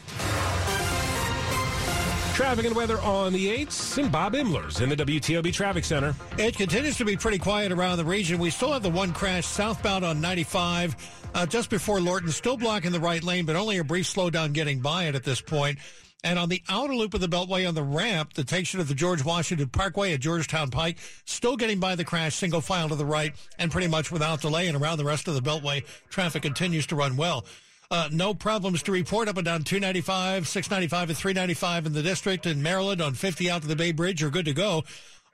Traffic 2.34 2.66
and 2.66 2.76
weather 2.76 3.00
on 3.02 3.32
the 3.32 3.66
8s 3.66 3.98
and 3.98 4.12
Bob 4.12 4.34
Imler's 4.34 4.82
in 4.82 4.90
the 4.90 4.96
WTOP 4.96 5.54
Traffic 5.54 5.84
Center. 5.84 6.16
It 6.38 6.56
continues 6.56 6.98
to 6.98 7.06
be 7.06 7.16
pretty 7.16 7.38
quiet 7.38 7.72
around 7.72 7.98
the 7.98 8.06
region. 8.06 8.40
We 8.40 8.50
still 8.50 8.74
have 8.74 8.82
the 8.82 8.90
one 8.90 9.14
crash 9.14 9.46
southbound 9.46 10.04
on 10.04 10.20
95 10.20 10.96
uh, 11.36 11.46
just 11.46 11.70
before 11.70 12.02
Lorton, 12.02 12.32
still 12.32 12.58
blocking 12.58 12.92
the 12.92 13.00
right 13.00 13.24
lane, 13.24 13.46
but 13.46 13.56
only 13.56 13.78
a 13.78 13.84
brief 13.84 14.08
slowdown 14.08 14.54
getting 14.54 14.80
by 14.80 15.04
it 15.04 15.16
at 15.16 15.24
this 15.24 15.42
point. 15.42 15.78
And 16.24 16.38
on 16.38 16.50
the 16.50 16.62
outer 16.68 16.96
loop 16.96 17.14
of 17.14 17.22
the 17.22 17.30
Beltway 17.30 17.68
on 17.68 17.76
the 17.76 17.84
ramp 17.84 18.34
that 18.34 18.48
takes 18.48 18.74
you 18.74 18.80
to 18.80 18.84
the 18.84 18.94
George 18.94 19.24
Washington 19.24 19.70
Parkway 19.70 20.14
at 20.14 20.20
Georgetown 20.20 20.70
Pike, 20.70 20.98
still 21.24 21.56
getting 21.56 21.80
by 21.80 21.96
the 21.96 22.04
crash, 22.04 22.36
single 22.36 22.60
file 22.60 22.90
to 22.90 22.96
the 22.96 23.06
right, 23.06 23.34
and 23.58 23.72
pretty 23.72 23.88
much 23.88 24.12
without 24.12 24.42
delay. 24.42 24.68
And 24.68 24.76
around 24.76 24.98
the 24.98 25.06
rest 25.06 25.30
of 25.30 25.34
the 25.34 25.42
Beltway, 25.42 25.86
traffic 26.10 26.42
continues 26.42 26.86
to 26.88 26.96
run 26.96 27.16
well. 27.16 27.46
Uh, 27.92 28.10
no 28.12 28.34
problems 28.34 28.84
to 28.84 28.92
report 28.92 29.28
up 29.28 29.38
and 29.38 29.46
down 29.46 29.64
295, 29.64 30.48
695, 30.48 31.10
and 31.10 31.18
395 31.18 31.86
in 31.88 31.94
the 31.94 32.04
district. 32.04 32.46
In 32.46 32.62
Maryland 32.62 33.02
on 33.02 33.14
50 33.14 33.50
out 33.50 33.62
to 33.64 33.68
the 33.68 33.76
Bay 33.76 33.92
Bridge, 33.94 34.22
you're 34.22 34.30
good 34.30 34.46
to 34.46 34.54
go. 34.54 34.84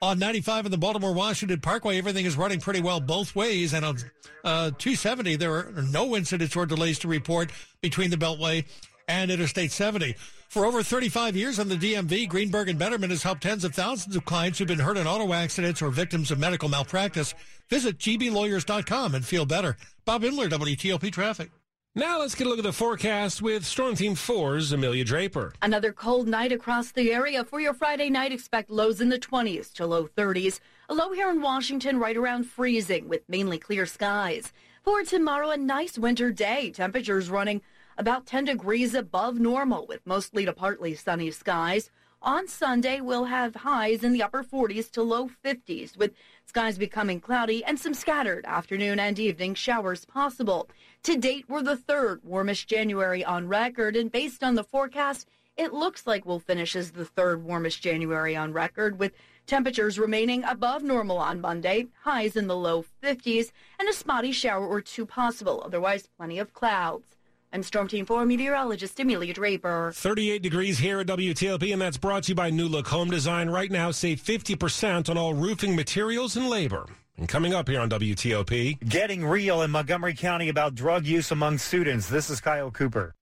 On 0.01 0.19
95 0.19 0.65
in 0.65 0.71
the 0.71 0.77
Baltimore 0.77 1.13
Washington 1.13 1.59
Parkway, 1.59 1.97
everything 1.97 2.25
is 2.25 2.37
running 2.37 2.59
pretty 2.59 2.81
well 2.81 2.99
both 2.99 3.35
ways. 3.35 3.73
And 3.73 3.83
on 3.83 3.97
uh, 4.43 4.71
270, 4.77 5.35
there 5.35 5.53
are 5.53 5.83
no 5.91 6.15
incidents 6.15 6.55
or 6.55 6.65
delays 6.65 6.99
to 6.99 7.07
report 7.07 7.51
between 7.81 8.09
the 8.09 8.17
Beltway 8.17 8.65
and 9.07 9.31
Interstate 9.31 9.71
70. 9.71 10.15
For 10.49 10.65
over 10.65 10.83
35 10.83 11.35
years 11.35 11.59
on 11.59 11.67
the 11.67 11.75
DMV, 11.75 12.29
Greenberg 12.29 12.69
and 12.69 12.79
Bederman 12.79 13.09
has 13.09 13.23
helped 13.23 13.43
tens 13.43 13.63
of 13.65 13.75
thousands 13.75 14.15
of 14.15 14.25
clients 14.25 14.59
who've 14.59 14.67
been 14.67 14.79
hurt 14.79 14.97
in 14.97 15.05
auto 15.05 15.33
accidents 15.33 15.81
or 15.81 15.89
victims 15.89 16.31
of 16.31 16.39
medical 16.39 16.69
malpractice. 16.69 17.33
Visit 17.69 17.97
gblawyers.com 17.97 19.15
and 19.15 19.25
feel 19.25 19.45
better. 19.45 19.75
Bob 20.05 20.23
Imler, 20.23 20.49
WTOP 20.49 21.11
Traffic. 21.11 21.51
Now 21.97 22.19
let's 22.19 22.35
get 22.35 22.45
a 22.45 22.49
look 22.49 22.59
at 22.59 22.65
the 22.65 22.73
forecast 22.73 23.41
with 23.41 23.65
Storm 23.65 23.95
Team 23.95 24.15
4's 24.15 24.73
Amelia 24.73 25.05
Draper. 25.05 25.53
Another 25.61 25.93
cold 25.93 26.27
night 26.27 26.51
across 26.51 26.91
the 26.91 27.13
area. 27.13 27.45
For 27.45 27.61
your 27.61 27.73
Friday 27.73 28.09
night, 28.09 28.33
expect 28.33 28.69
lows 28.69 28.99
in 28.99 29.07
the 29.07 29.17
20s 29.17 29.71
to 29.73 29.85
low 29.85 30.05
30s. 30.07 30.59
A 30.89 30.93
low 30.93 31.13
here 31.13 31.29
in 31.29 31.41
Washington 31.41 31.97
right 31.97 32.17
around 32.17 32.47
freezing 32.47 33.07
with 33.07 33.21
mainly 33.29 33.57
clear 33.57 33.85
skies. 33.85 34.51
For 34.83 35.03
tomorrow, 35.03 35.51
a 35.51 35.57
nice 35.57 35.97
winter 35.97 36.31
day. 36.31 36.69
Temperatures 36.69 37.29
running 37.29 37.61
about 37.97 38.25
10 38.25 38.45
degrees 38.45 38.93
above 38.93 39.39
normal 39.39 39.85
with 39.87 40.05
mostly 40.05 40.45
to 40.45 40.53
partly 40.53 40.93
sunny 40.95 41.31
skies. 41.31 41.89
On 42.21 42.47
Sunday, 42.47 43.01
we'll 43.01 43.25
have 43.25 43.55
highs 43.55 44.03
in 44.03 44.11
the 44.11 44.23
upper 44.23 44.43
40s 44.43 44.89
to 44.91 45.03
low 45.03 45.29
50s, 45.43 45.95
with 45.95 46.13
skies 46.45 46.77
becoming 46.77 47.19
cloudy 47.19 47.63
and 47.63 47.79
some 47.79 47.93
scattered 47.93 48.45
afternoon 48.45 48.99
and 48.99 49.19
evening 49.19 49.53
showers 49.53 50.05
possible. 50.05 50.67
To 51.03 51.17
date, 51.17 51.45
we're 51.47 51.61
the 51.61 51.77
third 51.77 52.21
warmest 52.23 52.67
January 52.67 53.23
on 53.23 53.47
record, 53.47 53.95
and 53.95 54.11
based 54.11 54.43
on 54.43 54.55
the 54.55 54.63
forecast, 54.63 55.27
it 55.55 55.71
looks 55.73 56.07
like 56.07 56.25
we'll 56.25 56.39
finish 56.39 56.75
as 56.75 56.91
the 56.91 57.05
third 57.05 57.43
warmest 57.43 57.81
January 57.81 58.35
on 58.35 58.51
record, 58.53 58.97
with 58.97 59.13
temperatures 59.45 59.99
remaining 59.99 60.43
above 60.45 60.81
normal 60.81 61.19
on 61.19 61.39
Monday, 61.39 61.87
highs 62.01 62.35
in 62.35 62.47
the 62.47 62.57
low 62.57 62.83
50s, 63.03 63.51
and 63.79 63.87
a 63.87 63.93
spotty 63.93 64.31
shower 64.31 64.67
or 64.67 64.81
two 64.81 65.05
possible, 65.05 65.61
otherwise, 65.63 66.09
plenty 66.17 66.39
of 66.39 66.53
clouds. 66.53 67.14
I'm 67.55 67.63
Storm 67.63 67.87
Team 67.87 68.05
4 68.05 68.25
meteorologist 68.25 68.99
Amelia 68.99 69.33
Draper. 69.33 69.93
38 69.95 70.41
degrees 70.41 70.77
here 70.77 70.99
at 70.99 71.07
WTOP, 71.07 71.71
and 71.71 71.81
that's 71.81 71.95
brought 71.95 72.23
to 72.23 72.31
you 72.31 72.35
by 72.35 72.49
New 72.49 72.67
Look 72.67 72.85
Home 72.87 73.09
Design. 73.09 73.49
Right 73.49 73.71
now, 73.71 73.91
save 73.91 74.21
50% 74.21 75.09
on 75.09 75.17
all 75.17 75.33
roofing 75.33 75.73
materials 75.73 76.35
and 76.35 76.49
labor. 76.49 76.85
And 77.15 77.29
coming 77.29 77.53
up 77.53 77.69
here 77.69 77.79
on 77.79 77.89
WTOP. 77.89 78.89
Getting 78.89 79.25
real 79.25 79.61
in 79.61 79.71
Montgomery 79.71 80.15
County 80.15 80.49
about 80.49 80.75
drug 80.75 81.05
use 81.05 81.31
among 81.31 81.57
students. 81.57 82.09
This 82.09 82.29
is 82.29 82.41
Kyle 82.41 82.71
Cooper. 82.71 83.15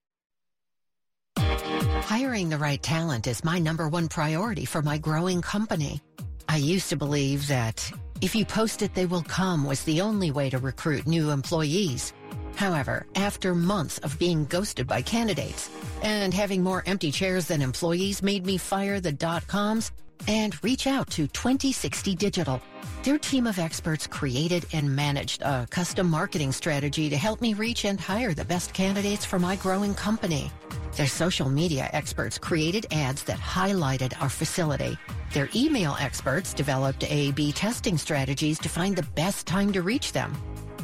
Hiring 1.38 2.50
the 2.50 2.58
right 2.58 2.82
talent 2.82 3.28
is 3.28 3.43
my 3.43 3.60
number 3.60 3.88
one 3.88 4.08
priority 4.08 4.65
for 4.65 4.82
my 4.82 4.98
growing 4.98 5.43
company. 5.43 6.02
I 6.50 6.58
used 6.58 6.89
to 6.89 6.96
believe 6.96 7.48
that 7.50 7.88
if 8.22 8.34
you 8.34 8.46
post 8.46 8.82
it, 8.82 8.96
they 8.96 9.06
will 9.06 9.22
come 9.22 9.63
was 9.63 9.84
the 9.84 10.02
only 10.02 10.32
way 10.32 10.50
to 10.50 10.58
recruit 10.58 11.06
new 11.06 11.30
employees. 11.30 12.13
However, 12.55 13.05
after 13.15 13.55
months 13.55 13.97
of 13.99 14.17
being 14.19 14.45
ghosted 14.45 14.87
by 14.87 15.01
candidates 15.01 15.69
and 16.01 16.33
having 16.33 16.63
more 16.63 16.83
empty 16.85 17.11
chairs 17.11 17.47
than 17.47 17.61
employees 17.61 18.21
made 18.21 18.45
me 18.45 18.57
fire 18.57 18.99
the 18.99 19.11
dot 19.11 19.47
coms 19.47 19.91
and 20.27 20.61
reach 20.63 20.87
out 20.87 21.09
to 21.11 21.27
2060 21.27 22.15
Digital. 22.15 22.61
Their 23.03 23.17
team 23.17 23.47
of 23.47 23.59
experts 23.59 24.07
created 24.07 24.65
and 24.71 24.95
managed 24.95 25.41
a 25.41 25.67
custom 25.69 26.09
marketing 26.09 26.53
strategy 26.53 27.09
to 27.09 27.17
help 27.17 27.41
me 27.41 27.53
reach 27.53 27.83
and 27.83 27.99
hire 27.99 28.33
the 28.33 28.45
best 28.45 28.73
candidates 28.73 29.25
for 29.25 29.39
my 29.39 29.57
growing 29.57 29.93
company. 29.93 30.49
Their 30.95 31.07
social 31.07 31.49
media 31.49 31.89
experts 31.91 32.37
created 32.37 32.85
ads 32.91 33.23
that 33.23 33.39
highlighted 33.39 34.13
our 34.21 34.29
facility. 34.29 34.97
Their 35.33 35.49
email 35.55 35.97
experts 35.99 36.53
developed 36.53 37.03
A-B 37.03 37.51
testing 37.51 37.97
strategies 37.97 38.59
to 38.59 38.69
find 38.69 38.95
the 38.95 39.09
best 39.15 39.47
time 39.47 39.73
to 39.73 39.81
reach 39.81 40.13
them. 40.13 40.33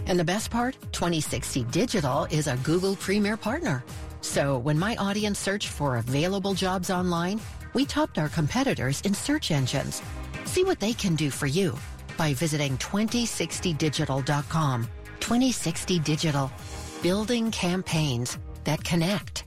And 0.09 0.19
the 0.19 0.25
best 0.25 0.49
part, 0.49 0.75
2060 0.91 1.63
Digital 1.65 2.25
is 2.25 2.47
a 2.47 2.57
Google 2.57 2.95
Premier 2.95 3.37
partner. 3.37 3.83
So 4.21 4.57
when 4.57 4.77
my 4.77 4.95
audience 4.95 5.37
searched 5.37 5.67
for 5.67 5.97
available 5.97 6.55
jobs 6.55 6.89
online, 6.89 7.39
we 7.75 7.85
topped 7.85 8.17
our 8.17 8.29
competitors 8.29 9.01
in 9.01 9.13
search 9.13 9.51
engines. 9.51 10.01
See 10.45 10.63
what 10.63 10.79
they 10.79 10.93
can 10.93 11.15
do 11.15 11.29
for 11.29 11.45
you 11.45 11.77
by 12.17 12.33
visiting 12.33 12.75
2060digital.com. 12.79 14.87
2060 15.19 15.99
Digital, 15.99 16.51
building 17.03 17.51
campaigns 17.51 18.39
that 18.63 18.83
connect. 18.83 19.43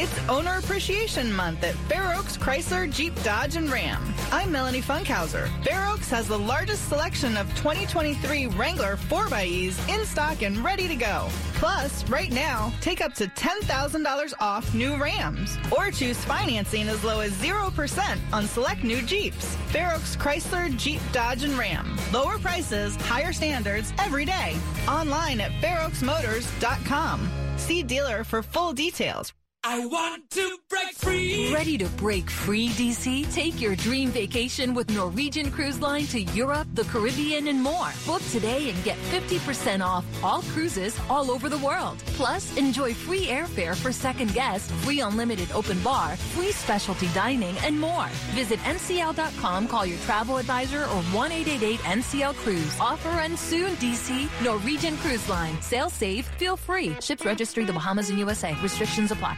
It's 0.00 0.28
Owner 0.28 0.58
Appreciation 0.58 1.32
Month 1.32 1.64
at 1.64 1.74
Fair 1.88 2.14
Oaks 2.14 2.36
Chrysler, 2.36 2.88
Jeep, 2.88 3.20
Dodge, 3.24 3.56
and 3.56 3.68
Ram. 3.68 4.00
I'm 4.30 4.52
Melanie 4.52 4.80
Funkhauser. 4.80 5.48
Fair 5.64 5.88
Oaks 5.88 6.08
has 6.10 6.28
the 6.28 6.38
largest 6.38 6.88
selection 6.88 7.36
of 7.36 7.48
2023 7.56 8.46
Wrangler 8.46 8.94
4xEs 8.94 9.88
in 9.92 10.06
stock 10.06 10.42
and 10.42 10.58
ready 10.58 10.86
to 10.86 10.94
go. 10.94 11.26
Plus, 11.54 12.08
right 12.08 12.30
now, 12.30 12.72
take 12.80 13.00
up 13.00 13.12
to 13.14 13.26
$10,000 13.26 14.34
off 14.38 14.72
new 14.72 14.96
Rams 14.96 15.58
or 15.76 15.90
choose 15.90 16.24
financing 16.26 16.88
as 16.88 17.02
low 17.02 17.18
as 17.18 17.32
0% 17.32 18.18
on 18.32 18.46
select 18.46 18.84
new 18.84 19.02
Jeeps. 19.02 19.56
Fair 19.72 19.92
Oaks 19.96 20.14
Chrysler, 20.14 20.74
Jeep, 20.76 21.00
Dodge, 21.10 21.42
and 21.42 21.58
Ram. 21.58 21.98
Lower 22.12 22.38
prices, 22.38 22.94
higher 22.94 23.32
standards 23.32 23.92
every 23.98 24.24
day. 24.24 24.56
Online 24.86 25.40
at 25.40 25.50
fairoaksmotors.com. 25.60 27.28
See 27.56 27.82
dealer 27.82 28.22
for 28.22 28.44
full 28.44 28.72
details. 28.72 29.32
I 29.64 29.84
want 29.86 30.30
to 30.30 30.58
break 30.70 30.94
free. 30.94 31.52
Ready 31.52 31.76
to 31.78 31.86
break 31.90 32.30
free, 32.30 32.68
DC? 32.70 33.32
Take 33.34 33.60
your 33.60 33.74
dream 33.76 34.10
vacation 34.10 34.72
with 34.72 34.88
Norwegian 34.90 35.50
Cruise 35.50 35.80
Line 35.80 36.06
to 36.06 36.22
Europe, 36.22 36.68
the 36.74 36.84
Caribbean, 36.84 37.48
and 37.48 37.62
more. 37.62 37.90
Book 38.06 38.22
today 38.30 38.70
and 38.70 38.84
get 38.84 38.96
50% 39.10 39.84
off 39.84 40.04
all 40.22 40.42
cruises 40.42 40.98
all 41.10 41.30
over 41.30 41.48
the 41.48 41.58
world. 41.58 41.98
Plus, 42.16 42.56
enjoy 42.56 42.94
free 42.94 43.26
airfare 43.26 43.76
for 43.76 43.92
second 43.92 44.32
guests, 44.32 44.70
free 44.84 45.00
unlimited 45.00 45.50
open 45.52 45.78
bar, 45.80 46.16
free 46.16 46.52
specialty 46.52 47.08
dining, 47.08 47.56
and 47.58 47.78
more. 47.78 48.06
Visit 48.34 48.58
ncl.com, 48.60 49.68
call 49.68 49.84
your 49.84 49.98
travel 50.00 50.38
advisor, 50.38 50.84
or 50.84 51.02
1 51.12 51.32
888 51.32 51.80
NCL 51.80 52.34
Cruise. 52.36 52.80
Offer 52.80 53.10
ends 53.20 53.40
soon, 53.40 53.72
DC. 53.76 54.28
Norwegian 54.42 54.96
Cruise 54.98 55.28
Line. 55.28 55.60
Sail 55.60 55.90
safe, 55.90 56.26
feel 56.38 56.56
free. 56.56 56.96
Ships 57.00 57.24
registry 57.24 57.64
the 57.64 57.72
Bahamas 57.72 58.08
and 58.08 58.18
USA. 58.18 58.56
Restrictions 58.62 59.10
apply. 59.10 59.36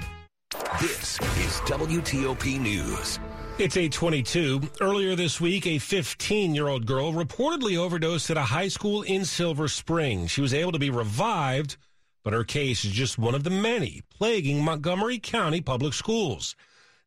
This 0.81 1.21
is 1.21 1.61
WTOP 1.67 2.59
News. 2.59 3.21
It's 3.59 3.77
822. 3.77 4.61
Earlier 4.81 5.15
this 5.15 5.41
week, 5.41 5.65
a 5.65 5.79
15 5.79 6.57
year 6.57 6.67
old 6.67 6.87
girl 6.87 7.13
reportedly 7.13 7.77
overdosed 7.77 8.31
at 8.31 8.37
a 8.37 8.43
high 8.43 8.67
school 8.67 9.03
in 9.03 9.25
Silver 9.25 9.69
Spring. 9.69 10.27
She 10.27 10.41
was 10.41 10.53
able 10.53 10.73
to 10.73 10.79
be 10.81 10.91
revived, 10.91 11.77
but 12.25 12.33
her 12.33 12.43
case 12.43 12.85
is 12.85 12.91
just 12.91 13.17
one 13.17 13.37
of 13.37 13.45
the 13.45 13.51
many 13.51 14.03
plaguing 14.11 14.65
Montgomery 14.65 15.21
County 15.21 15.61
public 15.61 15.93
schools. 15.93 16.57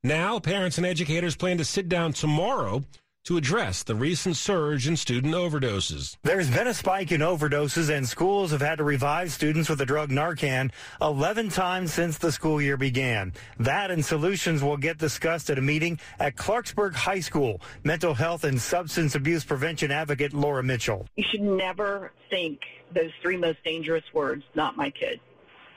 Now, 0.03 0.39
parents 0.39 0.77
and 0.77 0.87
educators 0.87 1.35
plan 1.35 1.57
to 1.57 1.65
sit 1.65 1.89
down 1.89 2.13
tomorrow 2.13 2.83
to 3.23 3.37
address 3.37 3.83
the 3.83 3.95
recent 3.95 4.35
surge 4.35 4.85
in 4.85 4.97
student 4.97 5.33
overdoses. 5.33 6.17
There's 6.23 6.49
been 6.49 6.67
a 6.67 6.73
spike 6.73 7.13
in 7.13 7.21
overdoses, 7.21 7.89
and 7.89 8.05
schools 8.05 8.51
have 8.51 8.59
had 8.59 8.79
to 8.79 8.83
revive 8.83 9.31
students 9.31 9.69
with 9.69 9.79
the 9.79 9.85
drug 9.85 10.09
Narcan 10.09 10.71
11 11.01 11.47
times 11.47 11.93
since 11.93 12.17
the 12.17 12.33
school 12.33 12.61
year 12.61 12.75
began. 12.75 13.31
That 13.57 13.91
and 13.91 14.03
solutions 14.03 14.61
will 14.61 14.75
get 14.75 14.97
discussed 14.97 15.49
at 15.49 15.57
a 15.57 15.61
meeting 15.61 15.99
at 16.19 16.35
Clarksburg 16.35 16.95
High 16.95 17.21
School. 17.21 17.61
Mental 17.85 18.13
health 18.13 18.43
and 18.43 18.59
substance 18.59 19.15
abuse 19.15 19.45
prevention 19.45 19.89
advocate 19.89 20.33
Laura 20.33 20.61
Mitchell. 20.61 21.07
You 21.15 21.23
should 21.31 21.43
never 21.43 22.11
think 22.29 22.59
those 22.93 23.11
three 23.21 23.37
most 23.37 23.63
dangerous 23.63 24.03
words, 24.13 24.43
not 24.53 24.75
my 24.75 24.89
kid. 24.89 25.21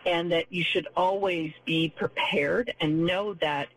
And 0.04 0.32
that 0.32 0.52
you 0.52 0.64
should 0.64 0.88
always 0.96 1.52
be 1.64 1.94
prepared 1.96 2.74
and 2.80 3.06
know 3.06 3.34
that 3.34 3.68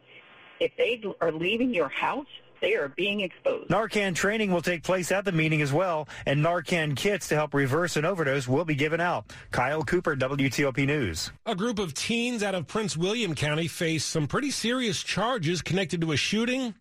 if 0.60 0.72
they 0.76 1.04
are 1.22 1.32
leaving 1.32 1.72
your 1.72 1.90
house, 1.90 2.28
they 2.62 2.76
are 2.76 2.90
being 2.90 3.22
exposed. 3.22 3.70
Narcan 3.70 4.16
training 4.16 4.52
will 4.52 4.62
take 4.62 4.84
place 4.84 5.12
at 5.12 5.26
the 5.26 5.32
meeting 5.32 5.62
as 5.62 5.74
well, 5.74 6.08
and 6.26 6.44
Narcan 6.44 6.96
kits 6.96 7.28
to 7.30 7.36
help 7.36 7.54
reverse 7.54 7.98
an 7.98 8.06
overdose 8.06 8.48
will 8.48 8.66
be 8.66 8.76
given 8.76 9.02
out. 9.02 9.34
Kyle 9.52 9.84
Cooper, 9.84 10.16
WTOP 10.16 10.86
News. 10.86 11.32
A 11.46 11.56
group 11.56 11.80
of 11.80 11.94
teens 11.94 12.44
out 12.44 12.56
of 12.56 12.68
Prince 12.68 12.98
William 12.98 13.36
County 13.36 13.68
face 13.68 14.06
some 14.06 14.28
pretty 14.28 14.52
serious 14.52 15.04
charges 15.04 15.62
connected 15.62 16.02
to 16.02 16.12
a 16.12 16.18
shooting 16.18 16.74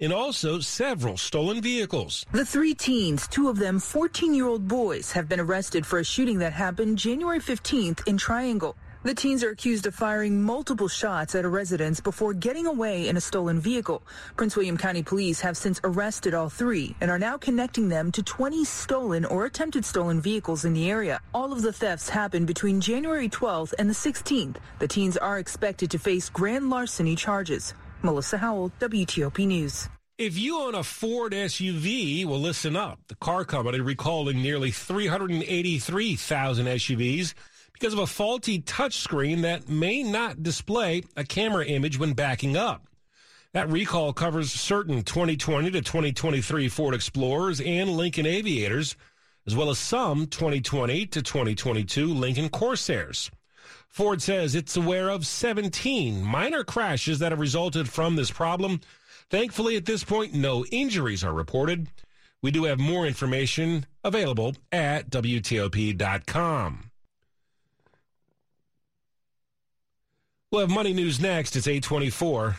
and 0.00 0.12
also 0.12 0.58
several 0.60 1.16
stolen 1.16 1.62
vehicles. 1.62 2.26
The 2.32 2.44
three 2.44 2.74
teens, 2.74 3.28
two 3.28 3.48
of 3.48 3.58
them 3.58 3.78
14 3.78 4.34
year 4.34 4.46
old 4.46 4.66
boys, 4.66 5.12
have 5.12 5.28
been 5.28 5.40
arrested 5.40 5.86
for 5.86 5.98
a 5.98 6.04
shooting 6.04 6.38
that 6.38 6.52
happened 6.52 6.98
January 6.98 7.40
15th 7.40 8.06
in 8.06 8.16
Triangle. 8.16 8.76
The 9.04 9.14
teens 9.14 9.44
are 9.44 9.50
accused 9.50 9.84
of 9.84 9.94
firing 9.94 10.42
multiple 10.42 10.88
shots 10.88 11.34
at 11.34 11.44
a 11.44 11.48
residence 11.48 12.00
before 12.00 12.32
getting 12.32 12.66
away 12.66 13.06
in 13.06 13.18
a 13.18 13.20
stolen 13.20 13.60
vehicle. 13.60 14.02
Prince 14.34 14.56
William 14.56 14.78
County 14.78 15.02
Police 15.02 15.42
have 15.42 15.58
since 15.58 15.78
arrested 15.84 16.32
all 16.32 16.48
three 16.48 16.96
and 17.02 17.10
are 17.10 17.18
now 17.18 17.36
connecting 17.36 17.90
them 17.90 18.10
to 18.12 18.22
20 18.22 18.64
stolen 18.64 19.26
or 19.26 19.44
attempted 19.44 19.84
stolen 19.84 20.22
vehicles 20.22 20.64
in 20.64 20.72
the 20.72 20.90
area. 20.90 21.20
All 21.34 21.52
of 21.52 21.60
the 21.60 21.70
thefts 21.70 22.08
happened 22.08 22.46
between 22.46 22.80
January 22.80 23.28
12th 23.28 23.74
and 23.78 23.90
the 23.90 23.94
16th. 23.94 24.56
The 24.78 24.88
teens 24.88 25.18
are 25.18 25.38
expected 25.38 25.90
to 25.90 25.98
face 25.98 26.30
grand 26.30 26.70
larceny 26.70 27.14
charges. 27.14 27.74
Melissa 28.00 28.38
Howell, 28.38 28.72
WTOP 28.80 29.46
News. 29.46 29.90
If 30.16 30.38
you 30.38 30.58
own 30.58 30.74
a 30.74 30.82
Ford 30.82 31.32
SUV, 31.32 32.24
well, 32.24 32.40
listen 32.40 32.74
up. 32.74 33.00
The 33.08 33.16
car 33.16 33.44
company 33.44 33.80
recalling 33.80 34.40
nearly 34.40 34.70
383,000 34.70 36.66
SUVs 36.66 37.34
because 37.74 37.92
of 37.92 37.98
a 37.98 38.06
faulty 38.06 38.62
touchscreen 38.62 39.42
that 39.42 39.68
may 39.68 40.02
not 40.02 40.42
display 40.42 41.02
a 41.16 41.24
camera 41.24 41.66
image 41.66 41.98
when 41.98 42.14
backing 42.14 42.56
up. 42.56 42.86
That 43.52 43.70
recall 43.70 44.12
covers 44.12 44.50
certain 44.50 45.02
2020 45.02 45.70
to 45.72 45.82
2023 45.82 46.68
Ford 46.68 46.94
Explorers 46.94 47.60
and 47.60 47.90
Lincoln 47.90 48.26
Aviators, 48.26 48.96
as 49.46 49.54
well 49.54 49.70
as 49.70 49.78
some 49.78 50.26
2020 50.26 51.06
to 51.06 51.22
2022 51.22 52.06
Lincoln 52.06 52.48
Corsairs. 52.48 53.30
Ford 53.88 54.22
says 54.22 54.54
it's 54.54 54.76
aware 54.76 55.08
of 55.08 55.26
17 55.26 56.22
minor 56.22 56.64
crashes 56.64 57.20
that 57.20 57.30
have 57.30 57.38
resulted 57.38 57.88
from 57.88 58.16
this 58.16 58.30
problem. 58.30 58.80
Thankfully, 59.30 59.76
at 59.76 59.84
this 59.84 60.02
point, 60.02 60.34
no 60.34 60.64
injuries 60.66 61.22
are 61.22 61.32
reported. 61.32 61.88
We 62.42 62.50
do 62.50 62.64
have 62.64 62.78
more 62.78 63.06
information 63.06 63.86
available 64.02 64.56
at 64.72 65.10
WTOP.com. 65.10 66.90
We'll 70.54 70.60
have 70.60 70.70
money 70.70 70.92
news 70.92 71.18
next. 71.18 71.56
It's 71.56 71.66
824. 71.66 72.56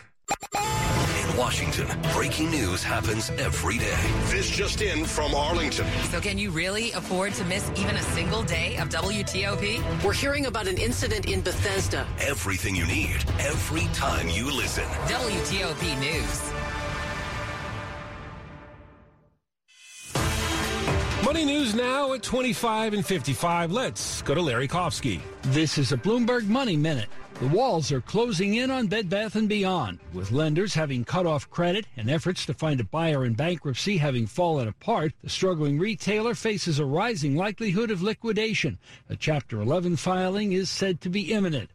In 0.54 1.36
Washington, 1.38 1.88
breaking 2.12 2.50
news 2.50 2.82
happens 2.82 3.30
every 3.38 3.78
day. 3.78 3.96
This 4.26 4.50
just 4.50 4.82
in 4.82 5.06
from 5.06 5.34
Arlington. 5.34 5.86
So 6.10 6.20
can 6.20 6.36
you 6.36 6.50
really 6.50 6.92
afford 6.92 7.32
to 7.32 7.44
miss 7.46 7.70
even 7.74 7.96
a 7.96 8.02
single 8.02 8.42
day 8.42 8.76
of 8.76 8.90
WTOP? 8.90 10.04
We're 10.04 10.12
hearing 10.12 10.44
about 10.44 10.68
an 10.68 10.76
incident 10.76 11.24
in 11.24 11.40
Bethesda. 11.40 12.06
Everything 12.20 12.76
you 12.76 12.84
need, 12.86 13.24
every 13.38 13.86
time 13.94 14.28
you 14.28 14.54
listen. 14.54 14.84
WTOP 14.84 15.98
News. 15.98 16.52
Money 21.24 21.46
news 21.46 21.74
now 21.74 22.12
at 22.12 22.22
25 22.22 22.92
and 22.92 23.06
55. 23.06 23.72
Let's 23.72 24.20
go 24.20 24.34
to 24.34 24.42
Larry 24.42 24.68
Kofsky. 24.68 25.22
This 25.44 25.78
is 25.78 25.92
a 25.92 25.96
Bloomberg 25.96 26.46
Money 26.46 26.76
Minute. 26.76 27.08
The 27.38 27.48
walls 27.48 27.92
are 27.92 28.00
closing 28.00 28.54
in 28.54 28.70
on 28.70 28.86
Bed 28.86 29.10
Bath 29.10 29.36
& 29.42 29.48
Beyond, 29.48 29.98
with 30.14 30.32
lenders 30.32 30.72
having 30.72 31.04
cut 31.04 31.26
off 31.26 31.50
credit 31.50 31.86
and 31.94 32.10
efforts 32.10 32.46
to 32.46 32.54
find 32.54 32.80
a 32.80 32.84
buyer 32.84 33.26
in 33.26 33.34
bankruptcy 33.34 33.98
having 33.98 34.26
fallen 34.26 34.66
apart. 34.68 35.12
The 35.22 35.28
struggling 35.28 35.78
retailer 35.78 36.34
faces 36.34 36.78
a 36.78 36.86
rising 36.86 37.36
likelihood 37.36 37.90
of 37.90 38.00
liquidation. 38.00 38.78
A 39.10 39.16
Chapter 39.16 39.60
11 39.60 39.96
filing 39.96 40.52
is 40.52 40.70
said 40.70 41.02
to 41.02 41.10
be 41.10 41.30
imminent. 41.30 41.68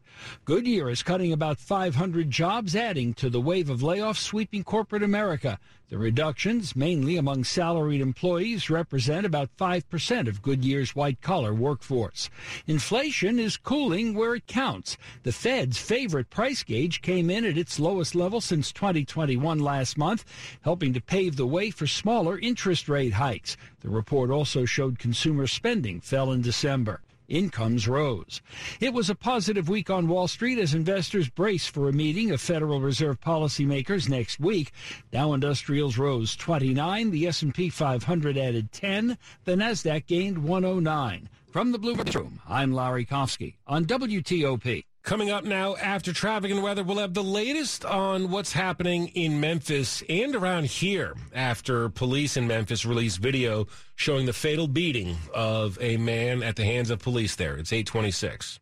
Goodyear 0.46 0.90
is 0.90 1.04
cutting 1.04 1.32
about 1.32 1.60
500 1.60 2.30
jobs, 2.30 2.76
adding 2.76 3.14
to 3.16 3.30
the 3.30 3.42
wave 3.42 3.70
of 3.70 3.82
layoffs 3.82 4.18
sweeping 4.18 4.64
corporate 4.64 5.04
America. 5.04 5.60
The 5.90 5.98
reductions, 5.98 6.74
mainly 6.74 7.18
among 7.18 7.44
salaried 7.44 8.00
employees, 8.00 8.70
represent 8.70 9.26
about 9.26 9.50
5% 9.58 10.28
of 10.30 10.42
Goodyear's 10.42 10.96
white 10.96 11.22
collar 11.22 11.54
workforce. 11.54 12.30
Inflation 12.66 13.38
is 13.38 13.58
cooling 13.58 14.14
where 14.14 14.36
it 14.36 14.48
counts. 14.48 14.98
The 15.24 15.34
Fed's 15.34 15.78
favorite 15.78 16.30
price 16.30 16.64
gauge 16.64 17.02
came 17.02 17.30
in 17.30 17.44
at 17.44 17.58
its 17.58 17.78
lowest 17.78 18.16
level 18.16 18.40
since 18.40 18.72
2021 18.72 19.60
last 19.60 19.98
month, 19.98 20.24
helping 20.62 20.94
to 20.94 21.02
pave 21.02 21.36
the 21.36 21.46
way 21.46 21.72
for 21.72 21.88
smaller 21.88 22.40
interest 22.40 22.88
rate 22.88 23.14
hikes. 23.14 23.58
The 23.82 23.90
report 23.90 24.32
also 24.32 24.64
showed 24.64 24.98
consumer 24.98 25.46
spending 25.46 26.00
fell 26.00 26.32
in 26.32 26.42
December 26.42 27.02
incomes 27.32 27.88
rose. 27.88 28.42
It 28.80 28.94
was 28.94 29.10
a 29.10 29.16
positive 29.16 29.70
week 29.70 29.90
on 29.90 30.08
Wall 30.08 30.28
Street 30.28 30.60
as 30.60 30.74
investors 30.74 31.30
brace 31.30 31.66
for 31.66 31.90
a 31.90 31.94
meeting 31.94 32.32
of 32.32 32.42
Federal 32.42 32.82
Reserve 32.82 33.20
policymakers 33.20 34.10
next 34.10 34.40
week. 34.40 34.72
Dow 35.12 35.34
Industrials 35.34 35.98
rose 35.98 36.36
29, 36.36 37.12
the 37.12 37.28
S&P 37.28 37.70
500 37.70 38.38
added 38.38 38.72
10, 38.72 39.18
the 39.46 39.56
Nasdaq 39.56 40.06
gained 40.06 40.44
109. 40.44 41.30
From 41.52 41.72
the 41.72 41.80
Bloomberg 41.80 42.14
Room, 42.16 42.40
I'm 42.48 42.74
Larry 42.74 43.06
Kofsky 43.06 43.56
on 43.66 43.86
WTOP. 43.86 44.86
Coming 45.04 45.32
up 45.32 45.44
now 45.44 45.76
after 45.78 46.14
traffic 46.14 46.52
and 46.52 46.62
weather, 46.62 46.84
we'll 46.84 47.00
have 47.00 47.16
the 47.16 47.24
latest 47.24 47.84
on 47.86 48.30
what's 48.30 48.54
happening 48.54 49.08
in 49.10 49.40
Memphis 49.40 50.04
and 50.08 50.36
around 50.36 50.68
here 50.68 51.16
after 51.34 51.90
police 51.90 52.38
in 52.38 52.46
Memphis 52.46 52.86
released 52.86 53.18
video 53.18 53.66
showing 53.96 54.28
the 54.28 54.34
fatal 54.34 54.68
beating 54.68 55.18
of 55.34 55.78
a 55.82 55.98
man 55.98 56.44
at 56.44 56.56
the 56.56 56.64
hands 56.64 56.92
of 56.92 57.00
police 57.00 57.36
there. 57.36 57.58
It's 57.58 57.74
826. 57.74 58.60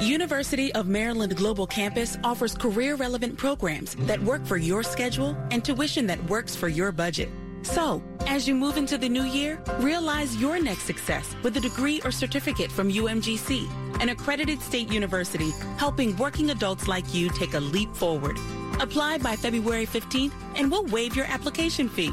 University 0.00 0.72
of 0.74 0.88
Maryland 0.88 1.36
Global 1.36 1.66
Campus 1.66 2.16
offers 2.24 2.54
career 2.54 2.96
relevant 2.96 3.36
programs 3.36 3.94
that 4.00 4.20
work 4.22 4.46
for 4.46 4.56
your 4.56 4.82
schedule 4.82 5.36
and 5.50 5.62
tuition 5.62 6.06
that 6.06 6.22
works 6.24 6.56
for 6.56 6.68
your 6.68 6.90
budget. 6.90 7.28
So, 7.62 8.02
as 8.26 8.48
you 8.48 8.54
move 8.54 8.76
into 8.76 8.96
the 8.96 9.08
new 9.08 9.22
year, 9.22 9.62
realize 9.78 10.36
your 10.36 10.58
next 10.60 10.84
success 10.84 11.34
with 11.42 11.56
a 11.56 11.60
degree 11.60 12.00
or 12.04 12.10
certificate 12.10 12.72
from 12.72 12.90
UMGC, 12.90 14.00
an 14.00 14.08
accredited 14.08 14.60
state 14.62 14.90
university 14.90 15.50
helping 15.76 16.16
working 16.16 16.50
adults 16.50 16.88
like 16.88 17.14
you 17.14 17.28
take 17.30 17.54
a 17.54 17.60
leap 17.60 17.94
forward. 17.94 18.38
Apply 18.80 19.18
by 19.18 19.36
February 19.36 19.86
15th 19.86 20.32
and 20.56 20.70
we'll 20.70 20.86
waive 20.86 21.14
your 21.14 21.26
application 21.26 21.88
fee. 21.88 22.12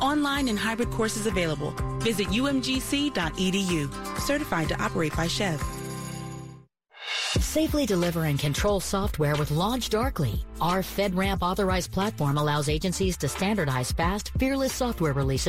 Online 0.00 0.48
and 0.48 0.58
hybrid 0.58 0.90
courses 0.90 1.26
available. 1.26 1.70
Visit 2.00 2.26
umgc.edu. 2.28 4.18
Certified 4.18 4.68
to 4.68 4.82
operate 4.82 5.16
by 5.16 5.26
SCHEV. 5.26 5.81
Safely 7.40 7.86
deliver 7.86 8.26
and 8.26 8.38
control 8.38 8.78
software 8.78 9.34
with 9.36 9.48
LaunchDarkly. 9.48 10.44
Our 10.60 10.80
FedRAMP 10.80 11.38
authorized 11.40 11.90
platform 11.90 12.36
allows 12.36 12.68
agencies 12.68 13.16
to 13.16 13.28
standardize 13.28 13.90
fast, 13.90 14.32
fearless 14.38 14.72
software 14.72 15.14
releases 15.14 15.42